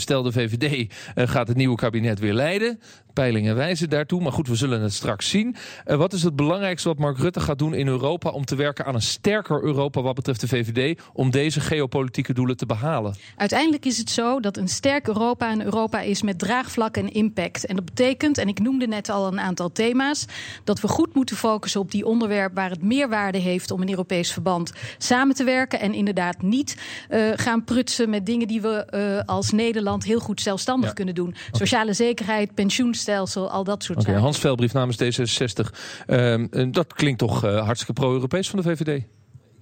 [0.00, 2.80] stel de VVD gaat het nieuwe kabinet weer leiden.
[3.12, 5.56] Peilingen wijzen daartoe, maar goed, we zullen het straks zien.
[5.84, 8.94] Wat is het belangrijkste wat Mark Rutte gaat doen in Europa om te werken aan
[8.94, 13.14] een sterker Europa wat betreft de VVD, om deze geopolitieke doelen te behalen?
[13.36, 17.66] Uiteindelijk is het zo dat een sterk Europa een Europa is met draagvlak en impact.
[17.66, 20.24] En dat betekent, en ik noemde net al een aantal thema's,
[20.70, 24.32] dat we goed moeten focussen op die onderwerpen waar het meerwaarde heeft om een Europees
[24.32, 25.80] verband samen te werken.
[25.80, 26.76] En inderdaad niet
[27.10, 30.94] uh, gaan prutsen met dingen die we uh, als Nederland heel goed zelfstandig ja.
[30.94, 31.34] kunnen doen.
[31.52, 34.22] Sociale zekerheid, pensioenstelsel, al dat soort okay, zaken.
[34.22, 35.76] Hans Velbrief namens D66.
[36.06, 39.04] Uh, dat klinkt toch uh, hartstikke pro-Europees van de VVD?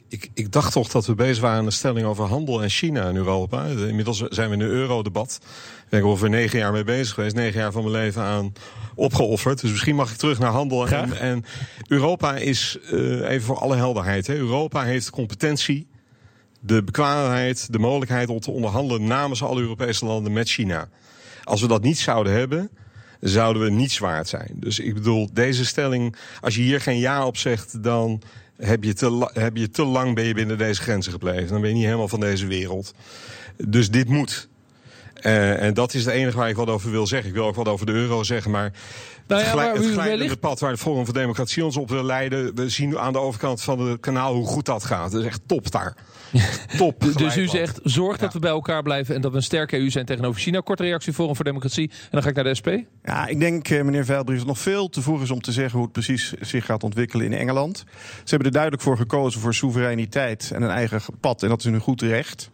[0.09, 3.09] Ik, ik, dacht toch dat we bezig waren aan een stelling over handel en China
[3.09, 3.65] in Europa.
[3.65, 5.39] Inmiddels zijn we in een eurodebat.
[5.43, 7.35] Ik ben er ongeveer negen jaar mee bezig geweest.
[7.35, 8.53] Negen jaar van mijn leven aan
[8.95, 9.61] opgeofferd.
[9.61, 10.89] Dus misschien mag ik terug naar handel.
[10.89, 11.45] En, en,
[11.89, 14.27] Europa is, uh, even voor alle helderheid.
[14.27, 15.87] Hè, Europa heeft de competentie,
[16.61, 20.89] de bekwaamheid, de mogelijkheid om te onderhandelen namens alle Europese landen met China.
[21.45, 22.71] Als we dat niet zouden hebben,
[23.21, 24.53] zouden we niet waard zijn.
[24.55, 28.23] Dus ik bedoel, deze stelling, als je hier geen ja op zegt, dan
[28.59, 31.49] heb je te, heb je te lang ben je binnen deze grenzen gebleven.
[31.49, 32.95] Dan ben je niet helemaal van deze wereld.
[33.57, 34.49] Dus dit moet.
[35.23, 37.29] Uh, en dat is het enige waar ik wat over wil zeggen.
[37.29, 38.73] Ik wil ook wat over de euro zeggen, maar
[39.29, 42.05] Nou ja, het, maar glijdende wellicht- pad waar het Forum voor Democratie ons op wil
[42.05, 42.55] leiden...
[42.55, 45.11] we zien aan de overkant van het kanaal hoe goed dat gaat.
[45.11, 45.97] Dat is echt top daar.
[46.79, 47.05] top.
[47.17, 49.91] Dus u zegt, zorg dat we bij elkaar blijven en dat we een sterke EU
[49.91, 50.61] zijn tegenover China.
[50.61, 51.91] Korte reactie, Forum voor Democratie.
[51.91, 52.69] En dan ga ik naar de SP.
[53.03, 55.53] Ja, ik denk, eh, meneer Veilbrief, dat het nog veel te vroeg is om te
[55.53, 57.79] zeggen hoe het precies zich gaat ontwikkelen in Engeland.
[57.79, 57.85] Ze
[58.25, 61.43] hebben er duidelijk voor gekozen voor soevereiniteit en een eigen pad.
[61.43, 62.51] En dat is hun goed recht.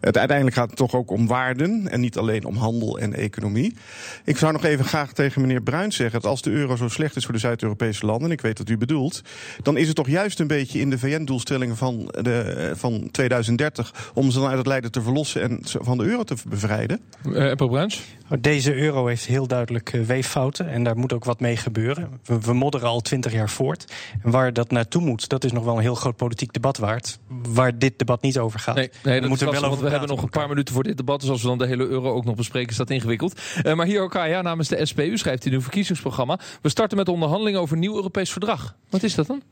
[0.00, 3.76] Het, uiteindelijk gaat het toch ook om waarden en niet alleen om handel en economie.
[4.24, 7.16] Ik zou nog even graag tegen meneer Bruins zeggen dat als de euro zo slecht
[7.16, 9.22] is voor de Zuid-Europese landen, en ik weet wat u bedoelt,
[9.62, 14.30] dan is het toch juist een beetje in de VN-doelstellingen van, de, van 2030 om
[14.30, 17.00] ze dan uit het lijden te verlossen en van de euro te bevrijden.
[17.26, 18.02] Uh, Apple Bruins.
[18.40, 22.08] Deze euro heeft heel duidelijk eh, weeffouten en daar moet ook wat mee gebeuren.
[22.24, 23.92] We, we modderen al twintig jaar voort.
[24.22, 27.18] En waar dat naartoe moet, dat is nog wel een heel groot politiek debat waard.
[27.48, 28.74] Waar dit debat niet over gaat.
[28.74, 31.20] Nee, nee dat moeten er wel we hebben nog een paar minuten voor dit debat.
[31.20, 33.40] Dus als we dan de hele euro ook nog bespreken, is dat ingewikkeld.
[33.62, 36.38] Eh, maar hier ook, ja, namens de SP, u schrijft in uw verkiezingsprogramma.
[36.62, 38.76] We starten met onderhandelingen over een nieuw Europees verdrag.
[38.90, 39.42] Wat is dat dan?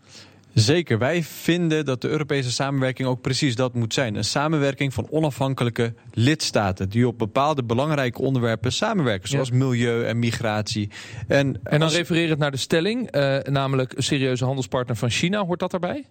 [0.54, 4.14] Zeker, wij vinden dat de Europese samenwerking ook precies dat moet zijn.
[4.14, 10.90] Een samenwerking van onafhankelijke lidstaten die op bepaalde belangrijke onderwerpen samenwerken, zoals milieu en migratie.
[11.28, 15.44] En, En dan als- refererend naar de stelling, eh, namelijk een serieuze handelspartner van China.
[15.44, 16.04] Hoort dat daarbij?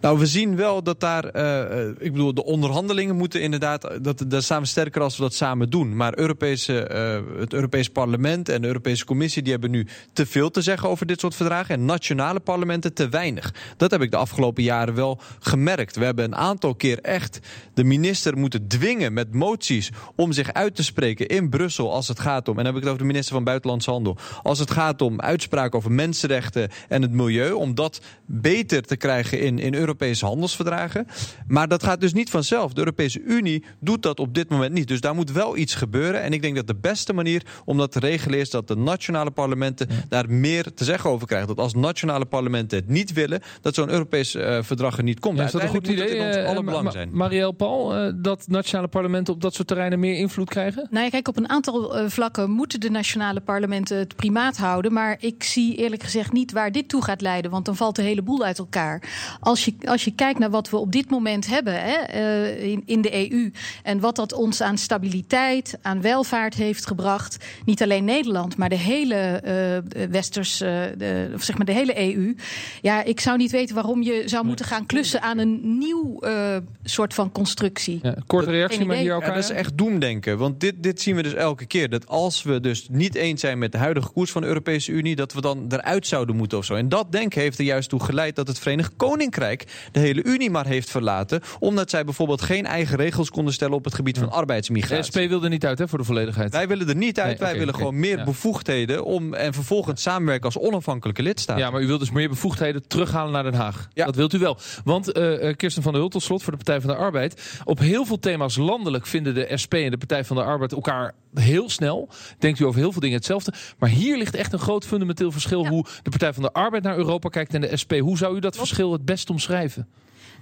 [0.00, 4.24] Nou, we zien wel dat daar, eh, eh, ik bedoel, de onderhandelingen moeten inderdaad, dat,
[4.26, 5.96] dat staan we sterker als we dat samen doen.
[5.96, 10.50] Maar Europese, eh, het Europees Parlement en de Europese Commissie, die hebben nu te veel
[10.50, 11.74] te zeggen over dit soort verdragen.
[11.74, 13.54] En nationale parlementen te weinig.
[13.76, 15.96] Dat heb ik de afgelopen jaren wel gemerkt.
[15.96, 17.38] We hebben een aantal keer echt
[17.74, 22.20] de minister moeten dwingen met moties om zich uit te spreken in Brussel als het
[22.20, 24.70] gaat om, en dan heb ik het over de minister van Buitenlandse Handel, als het
[24.70, 29.74] gaat om uitspraken over mensenrechten en het milieu, om dat beter te krijgen in, in
[29.74, 31.06] Europese handelsverdragen.
[31.46, 32.72] Maar dat gaat dus niet vanzelf.
[32.72, 34.88] De Europese Unie doet dat op dit moment niet.
[34.88, 36.22] Dus daar moet wel iets gebeuren.
[36.22, 39.30] En ik denk dat de beste manier om dat te regelen is dat de nationale
[39.30, 41.48] parlementen daar meer te zeggen over krijgen.
[41.48, 45.38] Dat als nationale parlementen het niet willen, dat zo'n Europees eh, verdrag er niet komt.
[45.38, 46.08] Ja, is dat een goed idee?
[46.08, 47.08] in ons eh, alle belang zijn.
[47.12, 50.86] Marielle Paul, eh, dat nationale parlementen op dat soort terreinen meer invloed krijgen?
[50.90, 54.92] Nou ja, kijk, op een aantal vlakken moeten de nationale parlementen het primaat houden.
[54.92, 57.50] Maar ik zie eerlijk gezegd niet waar dit toe gaat leiden.
[57.50, 59.02] Want dan valt de hele boel uit elkaar.
[59.40, 62.82] Als je, als je kijkt naar wat we op dit moment hebben hè, eh, in,
[62.86, 63.52] in de EU.
[63.82, 67.44] En wat dat ons aan stabiliteit, aan welvaart heeft gebracht.
[67.64, 72.14] Niet alleen Nederland, maar de hele eh Westers, eh, de, of zeg maar de hele
[72.14, 72.34] EU.
[72.82, 76.56] Ja, ik zou niet weten waarom je zou moeten gaan klussen aan een nieuw eh,
[76.84, 77.98] soort van constructie.
[78.02, 79.34] Ja, korte reactie, maar hier Ja, elkaar.
[79.34, 80.38] dat is echt doemdenken.
[80.38, 81.88] Want dit, dit zien we dus elke keer.
[81.88, 85.16] Dat als we dus niet eens zijn met de huidige koers van de Europese Unie,
[85.16, 86.74] dat we dan eruit zouden moeten of zo.
[86.74, 90.50] En dat denken heeft er juist toe geleid dat het Verenigd Koninkrijk de hele Unie
[90.50, 91.40] maar heeft verlaten.
[91.58, 95.12] Omdat zij bijvoorbeeld geen eigen regels konden stellen op het gebied van De arbeidsmigratie.
[95.12, 96.52] SP wilde niet uit, hè, voor de volledigheid.
[96.52, 97.38] Wij willen er niet uit.
[97.38, 98.24] Nee, Wij willen gewoon meer ja.
[98.24, 101.58] bevoegdheden om en vervolgens samenwerken als onafhankelijke lidstaat.
[101.58, 103.88] Ja, maar u wilt dus meer bevoegdheden terughalen naar Den Haag.
[103.92, 104.04] Ja.
[104.04, 104.58] Dat wilt u wel.
[104.84, 107.60] Want eh, eh, Kirsten van der Hult tot slot voor de Partij van de Arbeid.
[107.64, 111.14] Op heel veel thema's landelijk vinden de SP en de Partij van de Arbeid elkaar
[111.34, 112.08] heel snel.
[112.38, 113.52] Denkt u over heel veel dingen hetzelfde.
[113.78, 116.96] Maar hier ligt echt een groot fundamenteel verschil hoe de Partij van de Arbeid naar
[116.96, 117.92] Europa kijkt en de SP.
[117.92, 119.86] Hoe zou u dat verschil het best omschrijven?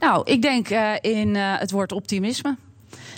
[0.01, 2.57] Nou, ik denk eh, in eh, het woord optimisme.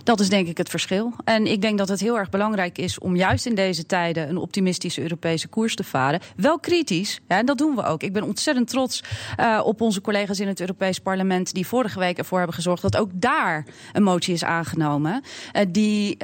[0.04, 1.12] Dat is denk ik het verschil.
[1.24, 4.36] En ik denk dat het heel erg belangrijk is om juist in deze tijden een
[4.36, 6.20] optimistische Europese koers te varen.
[6.36, 8.02] Wel kritisch, en dat doen we ook.
[8.02, 9.02] Ik ben ontzettend trots
[9.36, 12.96] eh, op onze collega's in het Europees Parlement die vorige week ervoor hebben gezorgd dat
[12.96, 15.22] ook daar een motie is aangenomen.
[15.68, 16.16] die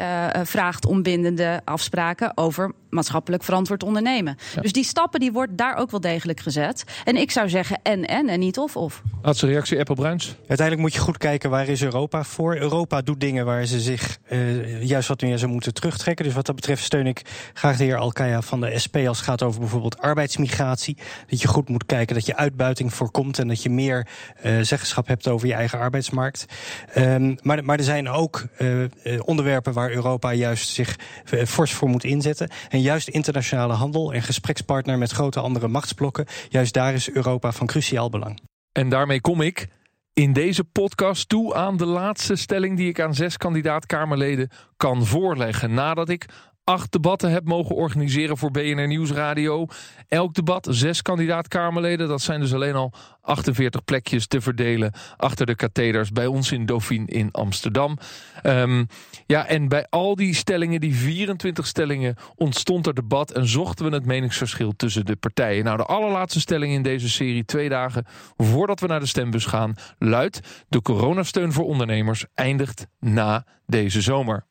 [0.42, 4.37] vraagt om bindende afspraken over maatschappelijk verantwoord ondernemen.
[4.61, 6.85] Dus die stappen die wordt daar ook wel degelijk gezet.
[7.04, 9.02] En ik zou zeggen en en en niet of of.
[9.22, 10.37] Laatste reactie, Apple Bruins.
[10.38, 12.56] Uiteindelijk moet je goed kijken waar is Europa voor.
[12.56, 16.24] Europa doet dingen waar ze zich eh, juist wat meer zou moeten terugtrekken.
[16.24, 17.22] Dus wat dat betreft steun ik
[17.54, 20.96] graag de heer Alkaya van de SP als het gaat over bijvoorbeeld arbeidsmigratie.
[21.26, 24.06] Dat je goed moet kijken dat je uitbuiting voorkomt en dat je meer
[24.37, 26.46] eh, zeggenschap hebt over je eigen arbeidsmarkt.
[26.92, 28.68] Ehm, maar, maar er zijn ook eh,
[29.24, 30.96] onderwerpen waar Europa juist zich
[31.46, 32.50] fors voor moet inzetten.
[32.68, 36.27] En juist internationale handel en gesprekspartner met grote andere machtsblokken.
[36.49, 38.40] Juist daar is Europa van cruciaal belang.
[38.72, 39.68] En daarmee kom ik
[40.12, 45.75] in deze podcast toe aan de laatste stelling die ik aan zes kandidaat-Kamerleden kan voorleggen.
[45.75, 46.27] Nadat ik
[46.67, 49.67] acht debatten heb mogen organiseren voor BNR Nieuwsradio.
[50.08, 52.08] Elk debat zes kandidaat-Kamerleden.
[52.08, 56.67] Dat zijn dus alleen al 48 plekjes te verdelen achter de katheders bij ons in
[56.67, 57.98] Dauphine in Amsterdam.
[58.42, 58.85] Ehm,
[59.27, 63.94] ja, en bij al die stellingen, die 24 stellingen, ontstond er debat en zochten we
[63.94, 65.64] het meningsverschil tussen de partijen.
[65.64, 68.06] Nou, de allerlaatste stelling in deze serie, twee dagen
[68.37, 74.46] voordat we naar de stembus gaan, luidt: de coronasteun voor ondernemers eindigt na deze zomer.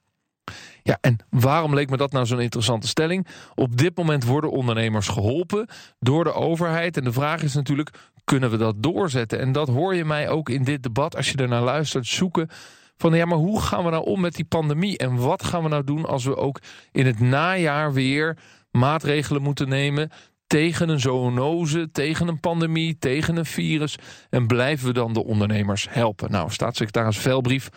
[0.87, 3.27] Ja, en waarom leek me dat nou zo'n interessante stelling?
[3.55, 5.67] Op dit moment worden ondernemers geholpen
[5.99, 6.97] door de overheid.
[6.97, 7.89] En de vraag is natuurlijk,
[8.23, 9.39] kunnen we dat doorzetten?
[9.39, 12.49] En dat hoor je mij ook in dit debat, als je ernaar luistert, zoeken
[12.97, 14.97] van ja, maar hoe gaan we nou om met die pandemie?
[14.97, 16.59] En wat gaan we nou doen als we ook
[16.91, 18.37] in het najaar weer
[18.71, 20.09] maatregelen moeten nemen
[20.47, 23.95] tegen een zoonose, tegen een pandemie, tegen een virus?
[24.29, 26.31] En blijven we dan de ondernemers helpen?
[26.31, 27.69] Nou, staatssecretaris Velbrief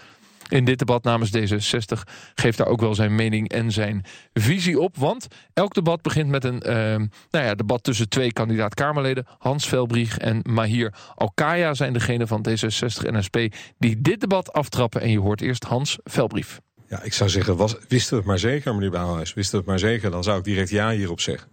[0.49, 2.01] in dit debat namens D66
[2.35, 4.97] geeft daar ook wel zijn mening en zijn visie op.
[4.97, 6.73] Want elk debat begint met een uh,
[7.31, 9.27] nou ja, debat tussen twee kandidaat-Kamerleden.
[9.39, 13.37] Hans Velbrieg en Mahir Alkaya zijn degene van D66 en SP
[13.79, 15.01] die dit debat aftrappen.
[15.01, 16.61] En je hoort eerst Hans Velbrief.
[16.89, 17.57] Ja, ik zou zeggen,
[17.89, 19.35] wisten we het maar zeker, meneer Bouwhuis.
[19.35, 21.49] Wisten we het maar zeker, dan zou ik direct ja hierop zeggen.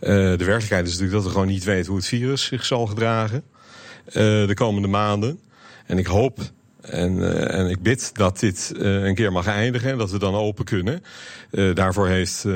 [0.00, 2.86] Uh, de werkelijkheid is natuurlijk dat we gewoon niet weten hoe het virus zich zal
[2.86, 3.44] gedragen
[4.06, 4.12] uh,
[4.46, 5.40] de komende maanden.
[5.86, 6.40] En ik hoop
[6.82, 10.18] en, uh, en ik bid dat dit uh, een keer mag eindigen en dat we
[10.18, 11.02] dan open kunnen.
[11.50, 12.46] Uh, daarvoor heeft,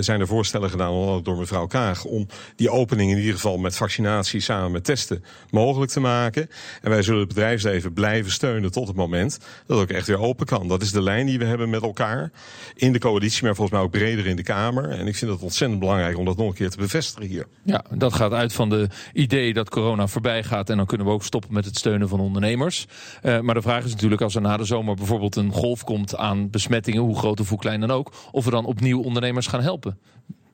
[0.00, 2.26] zijn er voorstellen gedaan door mevrouw Kaag om
[2.56, 6.50] die opening in ieder geval met vaccinatie samen met testen mogelijk te maken.
[6.82, 10.20] En wij zullen het bedrijfsleven blijven steunen tot het moment dat het ook echt weer
[10.20, 10.68] open kan.
[10.68, 12.30] Dat is de lijn die we hebben met elkaar
[12.74, 14.90] in de coalitie, maar volgens mij ook breder in de Kamer.
[14.90, 17.46] En ik vind het ontzettend belangrijk om dat nog een keer te bevestigen hier.
[17.62, 21.12] Ja, dat gaat uit van de idee dat corona voorbij gaat en dan kunnen we
[21.12, 22.86] ook stoppen met het steunen van ondernemers.
[23.22, 27.02] maar vraag is natuurlijk als er na de zomer bijvoorbeeld een golf komt aan besmettingen,
[27.02, 29.98] hoe groot of hoe klein dan ook, of we dan opnieuw ondernemers gaan helpen.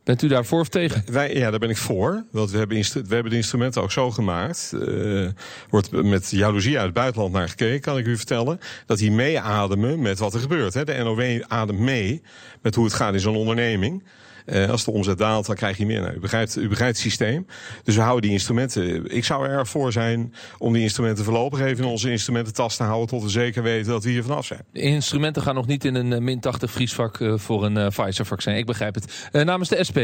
[0.04, 1.02] Bent u daar voor of tegen?
[1.12, 2.24] Wij, ja, daar ben ik voor.
[2.30, 4.72] Want we hebben, we hebben de instrumenten ook zo gemaakt.
[4.74, 5.28] Uh,
[5.70, 8.58] wordt met jaloezie uit het buitenland naar gekeken, kan ik u vertellen.
[8.86, 10.74] Dat die meeademen met wat er gebeurt.
[10.74, 10.84] Hè.
[10.84, 12.22] De NOW ademt mee
[12.62, 14.02] met hoe het gaat in zo'n onderneming.
[14.46, 16.00] Uh, als de omzet daalt, dan krijg je meer.
[16.00, 17.46] Nou, u, begrijpt, u begrijpt het systeem.
[17.82, 19.10] Dus we houden die instrumenten.
[19.16, 22.82] Ik zou er erg voor zijn om die instrumenten voorlopig even in onze instrumententas te
[22.82, 23.08] houden.
[23.08, 24.60] tot we zeker weten dat we hier vanaf zijn.
[24.72, 28.56] De instrumenten gaan nog niet in een uh, min 80 vriesvak uh, voor een Pfizer-vaccin.
[28.56, 29.28] Ik begrijp het.
[29.32, 29.98] namens de SP,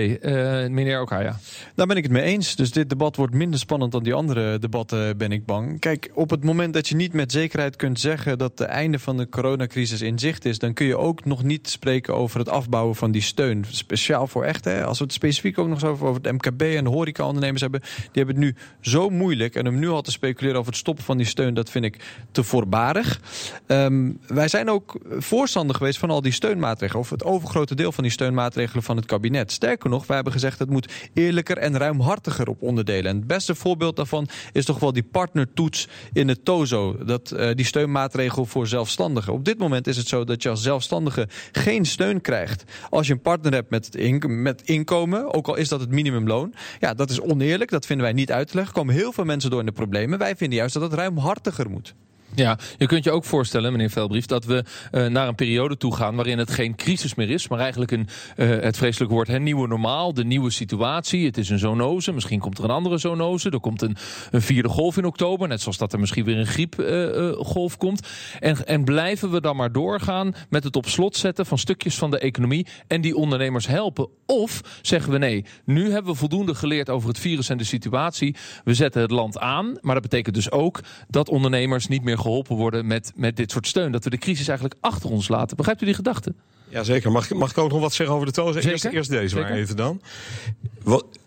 [0.71, 1.39] meneer Okaya.
[1.75, 2.57] Daar ben ik het mee eens.
[2.57, 5.81] Dus dit debat wordt minder spannend dan die andere debatten, ben ik bang.
[5.81, 9.17] Kijk, op het moment dat je niet met zekerheid kunt zeggen dat het einde van
[9.17, 12.97] de coronacrisis in zicht is, dan kun je ook nog niet spreken over het afbouwen
[12.97, 13.65] van die steun.
[13.71, 14.65] Speciaal voor echt.
[14.65, 17.81] Hè, als we het specifiek ook nog eens over, het MKB en de horecaondernemers hebben.
[17.81, 19.55] Die hebben het nu zo moeilijk.
[19.55, 21.97] En om nu al te speculeren over het stoppen van die steun, dat vind ik
[22.33, 23.21] te voorbarig.
[23.67, 27.03] Um, wij zijn ook voorstander geweest van al die steunmaatregelen.
[27.03, 29.53] Of het overgrote deel van die steunmaatregelen van het kabinet.
[29.53, 33.11] Sterker nog, wij hebben gezegd het moet eerlijker en ruimhartiger op onderdelen.
[33.11, 37.05] En het beste voorbeeld daarvan is toch wel die partnertoets in het TOZO.
[37.05, 39.33] Dat, uh, die steunmaatregel voor zelfstandigen.
[39.33, 42.65] Op dit moment is het zo dat je als zelfstandige geen steun krijgt.
[42.91, 43.95] Als je een partner hebt met,
[44.29, 46.55] met inkomen, ook al is dat het minimumloon.
[46.79, 48.75] Ja, dat is oneerlijk, dat vinden wij niet uit te leggen.
[48.75, 50.19] Er komen heel veel mensen door in de problemen.
[50.19, 51.95] Wij vinden juist dat het ruimhartiger moet.
[52.35, 55.95] Ja, je kunt je ook voorstellen, meneer Velbrief, dat we uh, naar een periode toe
[55.95, 59.43] gaan waarin het geen crisis meer is, maar eigenlijk een, uh, het vreselijk woord, het
[59.43, 61.27] nieuwe normaal, de nieuwe situatie.
[61.27, 63.97] Het is een zoonose, misschien komt er een andere zoonose, er komt een,
[64.31, 68.09] een vierde golf in oktober, net zoals dat er misschien weer een griepgolf uh, komt.
[68.41, 72.11] En, en blijven we dan maar doorgaan met het op slot zetten van stukjes van
[72.11, 74.09] de economie en die ondernemers helpen?
[74.27, 78.37] Of zeggen we nee, nu hebben we voldoende geleerd over het virus en de situatie,
[78.65, 82.57] we zetten het land aan, maar dat betekent dus ook dat ondernemers niet meer geholpen
[82.57, 83.93] worden met, met dit soort steun.
[83.93, 85.57] Dat we de crisis eigenlijk achter ons laten.
[85.57, 86.35] Begrijpt u die gedachte?
[86.69, 87.13] Jazeker.
[87.13, 88.71] Mag, mag ik ook nog wat zeggen over de tozen?
[88.71, 90.01] Eerst, eerst deze maar even dan.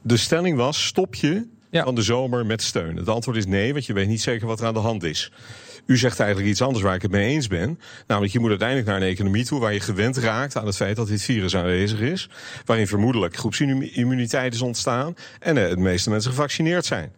[0.02, 1.84] De stelling was, stop je ja.
[1.84, 2.96] van de zomer met steun?
[2.96, 5.32] Het antwoord is nee, want je weet niet zeker wat er aan de hand is.
[5.86, 7.80] U zegt eigenlijk iets anders waar ik het mee eens ben.
[8.08, 10.96] Namelijk, je moet uiteindelijk naar een economie toe waar je gewend raakt aan het feit
[10.96, 12.30] dat dit virus aanwezig is.
[12.66, 17.12] Waarin vermoedelijk groepsimmuniteit is ontstaan en de meeste mensen gevaccineerd zijn.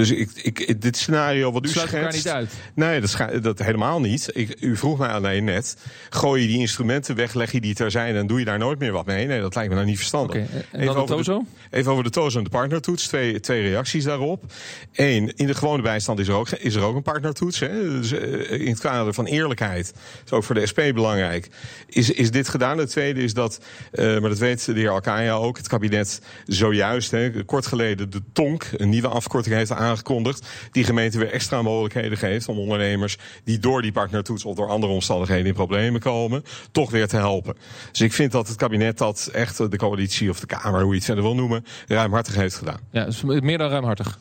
[0.00, 2.16] Dus ik, ik, dit scenario wat u Sluit schetst...
[2.16, 2.52] niet uit.
[2.74, 4.30] Nee, dat, dat helemaal niet.
[4.32, 5.76] Ik, u vroeg mij alleen net,
[6.10, 8.78] gooi je die instrumenten weg, leg je die ter zijn en doe je daar nooit
[8.78, 9.26] meer wat mee?
[9.26, 10.36] Nee, dat lijkt me nou niet verstandig.
[10.36, 10.64] Okay.
[10.70, 13.06] En even, over de, even over de TOZO en de partnertoets.
[13.06, 14.44] Twee, twee reacties daarop.
[14.92, 17.58] Eén, in de gewone bijstand is er ook, is er ook een partnertoets.
[17.58, 18.00] Hè?
[18.00, 19.92] Dus in het kader van eerlijkheid,
[20.24, 21.48] is ook voor de SP belangrijk,
[21.86, 22.78] is, is dit gedaan.
[22.78, 23.60] Het tweede is dat,
[23.92, 28.22] uh, maar dat weet de heer Alkaya ook, het kabinet zojuist, hè, kort geleden, de
[28.32, 30.48] TONK, een nieuwe afkorting heeft aangekondigd.
[30.72, 34.92] Die gemeente weer extra mogelijkheden geeft om ondernemers die door die partnertoets of door andere
[34.92, 37.56] omstandigheden in problemen komen, toch weer te helpen.
[37.90, 40.96] Dus ik vind dat het kabinet dat echt de coalitie of de Kamer, hoe je
[40.96, 42.80] het verder wil noemen, ruimhartig heeft gedaan.
[42.90, 44.18] Ja, meer dan ruimhartig.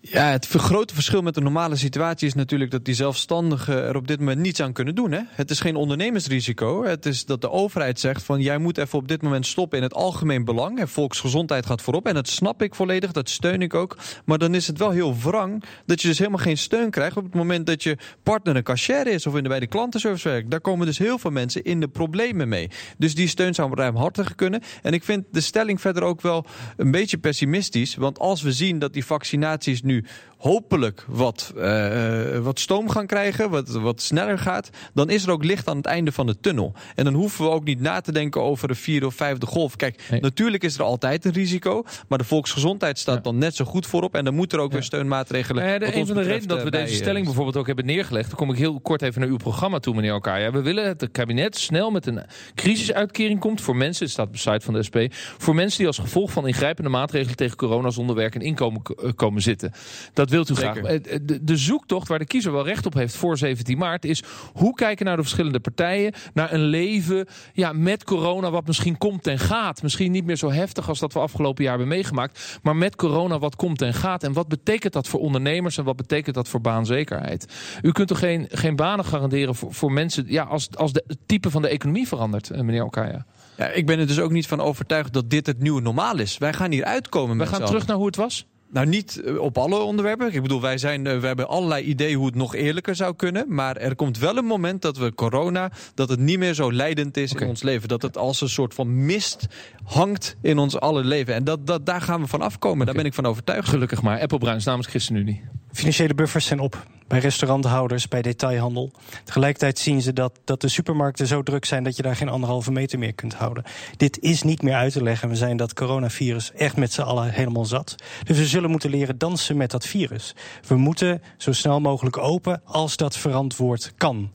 [0.00, 4.08] Ja, het grote verschil met de normale situatie is natuurlijk dat die zelfstandigen er op
[4.08, 5.12] dit moment niets aan kunnen doen.
[5.12, 5.20] Hè?
[5.28, 6.84] Het is geen ondernemersrisico.
[6.84, 9.84] Het is dat de overheid zegt van jij moet even op dit moment stoppen in
[9.84, 10.78] het algemeen belang.
[10.78, 12.06] En volksgezondheid gaat voorop.
[12.06, 13.96] En dat snap ik volledig, dat steun ik ook.
[14.24, 17.24] Maar dan is het wel heel wrang dat je dus helemaal geen steun krijgt op
[17.24, 20.50] het moment dat je partner een cashier is of in de, bij de klantenservice werkt.
[20.50, 22.70] Daar komen dus heel veel mensen in de problemen mee.
[22.98, 24.62] Dus die steun zou ruimhartiger kunnen.
[24.82, 26.46] En ik vind de stelling verder ook wel
[26.76, 27.94] een beetje pessimistisch.
[27.94, 30.00] Want als we zien dat die vaccinaties nu
[30.38, 35.44] hopelijk wat, uh, wat stoom gaan krijgen, wat, wat sneller gaat, dan is er ook
[35.44, 36.74] licht aan het einde van de tunnel.
[36.94, 39.76] En dan hoeven we ook niet na te denken over de vierde of vijfde golf.
[39.76, 43.86] Kijk, natuurlijk is er altijd een risico, maar de volksgezondheid staat dan net zo goed
[43.86, 45.66] voorop en dan moet er ook weer steunmaatregelen.
[45.66, 48.28] Ja, de, een van de redenen dat we eh, deze stelling bijvoorbeeld ook hebben neergelegd,
[48.28, 50.52] dan kom ik heel kort even naar uw programma toe, meneer Elkaar.
[50.52, 52.22] We willen dat het kabinet snel met een
[52.54, 54.96] crisisuitkering komt voor mensen, het staat op site van de SP,
[55.38, 58.82] voor mensen die als gevolg van ingrijpende maatregelen tegen corona zonder werk en inkomen
[59.14, 59.72] komen zitten.
[60.12, 60.76] Dat dat wilt u graag.
[60.76, 64.22] Eh, de, de, zoektocht waar de kiezer wel recht op heeft voor 17 maart is
[64.52, 69.26] hoe kijken naar de verschillende partijen naar een leven ja, met corona wat misschien komt
[69.26, 69.82] en gaat.
[69.82, 72.58] Misschien niet meer zo heftig als dat we afgelopen jaar hebben meegemaakt.
[72.62, 74.22] Maar met corona wat komt en gaat.
[74.22, 77.52] En wat betekent dat voor ondernemers en wat betekent dat voor baanzekerheid?
[77.82, 81.18] U kunt toch geen, geen banen garanderen voor, voor mensen ja, als, als de, het
[81.26, 83.26] type van de economie verandert, eh, meneer Okaya?
[83.56, 86.38] Ja, ik ben er dus ook niet van overtuigd dat dit het nieuwe normaal is.
[86.38, 87.38] Wij gaan hier uitkomen.
[87.38, 88.46] We gaan terug naar hoe het was?
[88.70, 90.34] Nou, niet eh, op alle onderwerpen.
[90.34, 93.54] Ik bedoel, wij zijn, eh, we hebben allerlei ideeën hoe het nog eerlijker zou kunnen.
[93.54, 97.16] Maar er komt wel een moment dat we corona, dat het niet meer zo leidend
[97.16, 97.88] is in ons leven.
[97.88, 99.46] Dat het als een soort van mist
[99.84, 101.34] hangt in ons alle leven.
[101.34, 102.86] En dat, dat, daar gaan we van afkomen.
[102.86, 103.68] Daar ben ik van overtuigd.
[103.68, 104.20] Gelukkig maar.
[104.20, 105.42] Apple Bruins namens ChristenUnie.
[105.78, 108.90] Financiële buffers zijn op bij restauranthouders, bij detailhandel.
[109.24, 112.72] Tegelijkertijd zien ze dat, dat de supermarkten zo druk zijn dat je daar geen anderhalve
[112.72, 113.64] meter meer kunt houden.
[113.96, 115.28] Dit is niet meer uit te leggen.
[115.28, 117.94] We zijn dat coronavirus echt met z'n allen helemaal zat.
[118.24, 120.34] Dus we zullen moeten leren dansen met dat virus.
[120.66, 124.30] We moeten zo snel mogelijk open als dat verantwoord kan.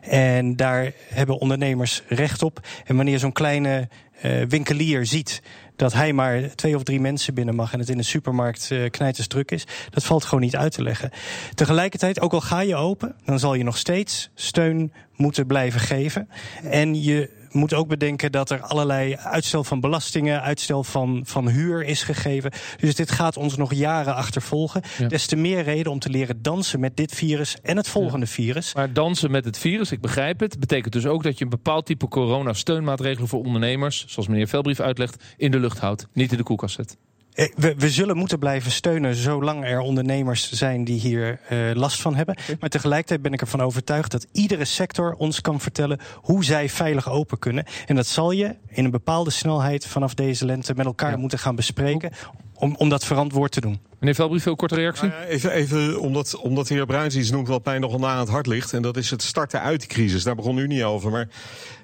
[0.00, 2.60] En daar hebben ondernemers recht op.
[2.84, 3.88] En wanneer zo'n kleine
[4.24, 5.42] uh, winkelier ziet
[5.76, 8.90] dat hij maar twee of drie mensen binnen mag en het in de supermarkt uh,
[8.90, 11.10] knijters druk is, dat valt gewoon niet uit te leggen.
[11.54, 16.28] Tegelijkertijd, ook al ga je open, dan zal je nog steeds steun moeten blijven geven.
[16.62, 21.84] En je moet ook bedenken dat er allerlei uitstel van belastingen, uitstel van, van huur
[21.84, 22.52] is gegeven.
[22.76, 24.82] Dus dit gaat ons nog jaren achtervolgen.
[24.98, 25.08] Ja.
[25.08, 28.74] Des te meer reden om te leren dansen met dit virus en het volgende virus.
[28.74, 31.86] Maar dansen met het virus, ik begrijp het, betekent dus ook dat je een bepaald
[31.86, 36.44] type corona-steunmaatregelen voor ondernemers, zoals meneer Velbrief uitlegt, in de lucht houdt, niet in de
[36.44, 36.96] koelkast zet.
[37.34, 42.00] Eh, we, we, zullen moeten blijven steunen zolang er ondernemers zijn die hier uh, last
[42.00, 42.36] van hebben.
[42.60, 47.10] Maar tegelijkertijd ben ik ervan overtuigd dat iedere sector ons kan vertellen hoe zij veilig
[47.10, 47.64] open kunnen.
[47.86, 51.16] En dat zal je in een bepaalde snelheid vanaf deze lente met elkaar ja.
[51.16, 52.12] moeten gaan bespreken
[52.54, 53.80] om, om dat verantwoord te doen.
[53.98, 55.08] Meneer Velbrief, veel korte reactie?
[55.08, 58.18] Nou even, even omdat, omdat de heer Bruins iets noemt wat mij nogal na aan
[58.18, 58.72] het hart ligt.
[58.72, 60.22] En dat is het starten uit die crisis.
[60.22, 61.28] Daar begon u niet over, maar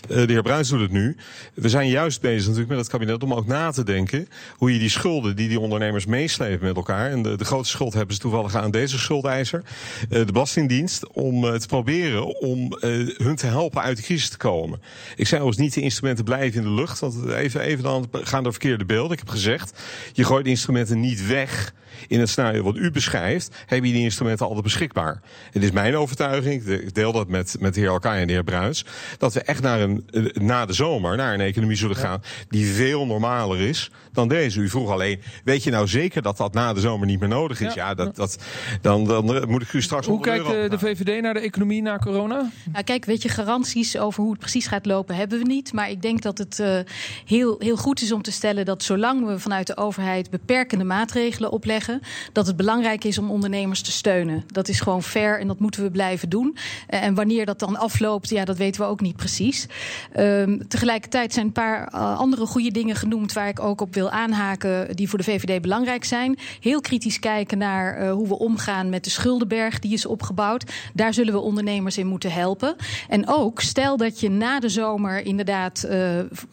[0.08, 1.16] uh, de heer Bruins doet het nu.
[1.54, 4.28] We zijn juist bezig natuurlijk met het kabinet om ook na te denken...
[4.56, 7.10] hoe je die schulden die die ondernemers meeslepen met elkaar...
[7.10, 9.62] en de, de grootste schuld hebben ze toevallig aan deze schuldeiser...
[10.10, 12.76] Uh, de Belastingdienst, om uh, te proberen om
[13.16, 14.80] hun te helpen uit de crisis te komen.
[15.16, 16.98] Ik zei overigens niet de instrumenten blijven in de lucht.
[16.98, 19.12] Want even, even dan gaan er verkeerde beelden.
[19.12, 19.80] Ik heb gezegd,
[20.12, 21.72] je gooit de instrumenten niet weg
[22.08, 25.22] in het scenario wat u beschrijft, heb je die instrumenten altijd beschikbaar.
[25.50, 28.44] Het is mijn overtuiging, ik deel dat met, met de heer Alkaai en de heer
[28.44, 28.84] Bruins,
[29.18, 33.06] dat we echt naar een, na de zomer naar een economie zullen gaan die veel
[33.06, 34.60] normaler is dan deze.
[34.60, 37.60] U vroeg alleen, weet je nou zeker dat dat na de zomer niet meer nodig
[37.60, 37.74] is?
[37.74, 38.38] Ja, ja dat, dat,
[38.80, 41.98] dan, dan moet ik u straks Hoe kijkt de, de VVD naar de economie na
[41.98, 42.50] corona?
[42.72, 45.72] Nou, kijk, weet je, garanties over hoe het precies gaat lopen hebben we niet.
[45.72, 46.78] Maar ik denk dat het uh,
[47.24, 51.50] heel, heel goed is om te stellen dat zolang we vanuit de overheid beperkende maatregelen
[51.50, 51.89] opleggen,
[52.32, 54.44] dat het belangrijk is om ondernemers te steunen.
[54.46, 56.56] Dat is gewoon fair en dat moeten we blijven doen.
[56.90, 59.66] Uh, en wanneer dat dan afloopt, ja, dat weten we ook niet precies.
[60.16, 64.10] Uh, tegelijkertijd zijn een paar uh, andere goede dingen genoemd waar ik ook op wil
[64.10, 66.38] aanhaken, die voor de VVD belangrijk zijn.
[66.60, 70.72] Heel kritisch kijken naar uh, hoe we omgaan met de schuldenberg die is opgebouwd.
[70.94, 72.76] Daar zullen we ondernemers in moeten helpen.
[73.08, 75.88] En ook, stel dat je na de zomer inderdaad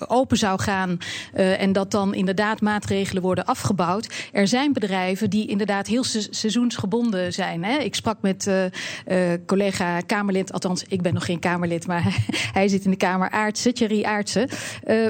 [0.07, 0.97] open zou gaan
[1.33, 4.29] en dat dan inderdaad maatregelen worden afgebouwd.
[4.31, 7.63] Er zijn bedrijven die inderdaad heel se seizoensgebonden zijn.
[7.63, 7.77] Hè.
[7.77, 8.51] Ik sprak met
[9.45, 13.73] collega Kamerlid, althans ik ben nog geen Kamerlid, maar hij zit in de Kamer Aartsen,
[13.73, 14.49] Thierry Aartsen,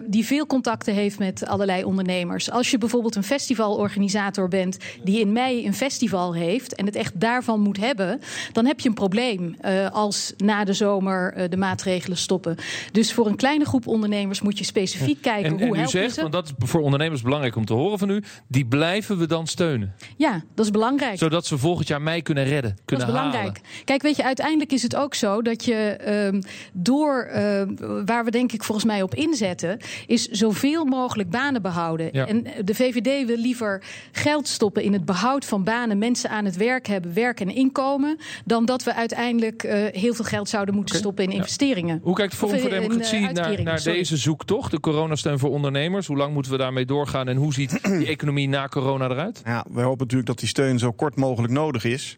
[0.05, 2.51] die veel contacten heeft met allerlei ondernemers.
[2.51, 7.19] Als je bijvoorbeeld een festivalorganisator bent die in mei een festival heeft en het echt
[7.19, 8.19] daarvan moet hebben,
[8.51, 9.55] dan heb je een probleem
[9.91, 12.55] als na de zomer de maatregelen stoppen.
[12.91, 16.13] Dus voor een kleine groep ondernemers moet je specifiek kijken en, hoe en u zegt,
[16.13, 16.21] ze?
[16.21, 19.47] want dat is voor ondernemers belangrijk om te horen van u, die blijven we dan
[19.47, 19.93] steunen.
[20.15, 21.17] Ja, dat is belangrijk.
[21.17, 23.45] Zodat ze volgend jaar mei kunnen redden, Dat kunnen is belangrijk.
[23.45, 23.61] halen.
[23.85, 26.41] Kijk, weet je, uiteindelijk is het ook zo dat je ehm,
[26.73, 29.77] door, ehm, waar we denk ik volgens mij op inzetten,
[30.07, 32.09] is zoveel mogelijk banen behouden.
[32.11, 32.27] Ja.
[32.27, 36.55] En de VVD wil liever geld stoppen in het behoud van banen, mensen aan het
[36.55, 40.95] werk hebben, werk en inkomen, dan dat we uiteindelijk eh, heel veel geld zouden moeten
[40.95, 41.35] stoppen in ja.
[41.37, 41.99] investeringen.
[42.03, 44.71] Hoe kijkt Forum voor in, eh, Democratie naar, naar deze zoektocht?
[44.71, 46.07] De coronasteun voor ondernemers.
[46.07, 47.27] Hoe lang moeten we daarmee doorgaan?
[47.27, 49.41] En hoe ziet die economie na corona eruit?
[49.45, 52.17] Ja, we hopen natuurlijk dat die steun zo kort mogelijk nodig is.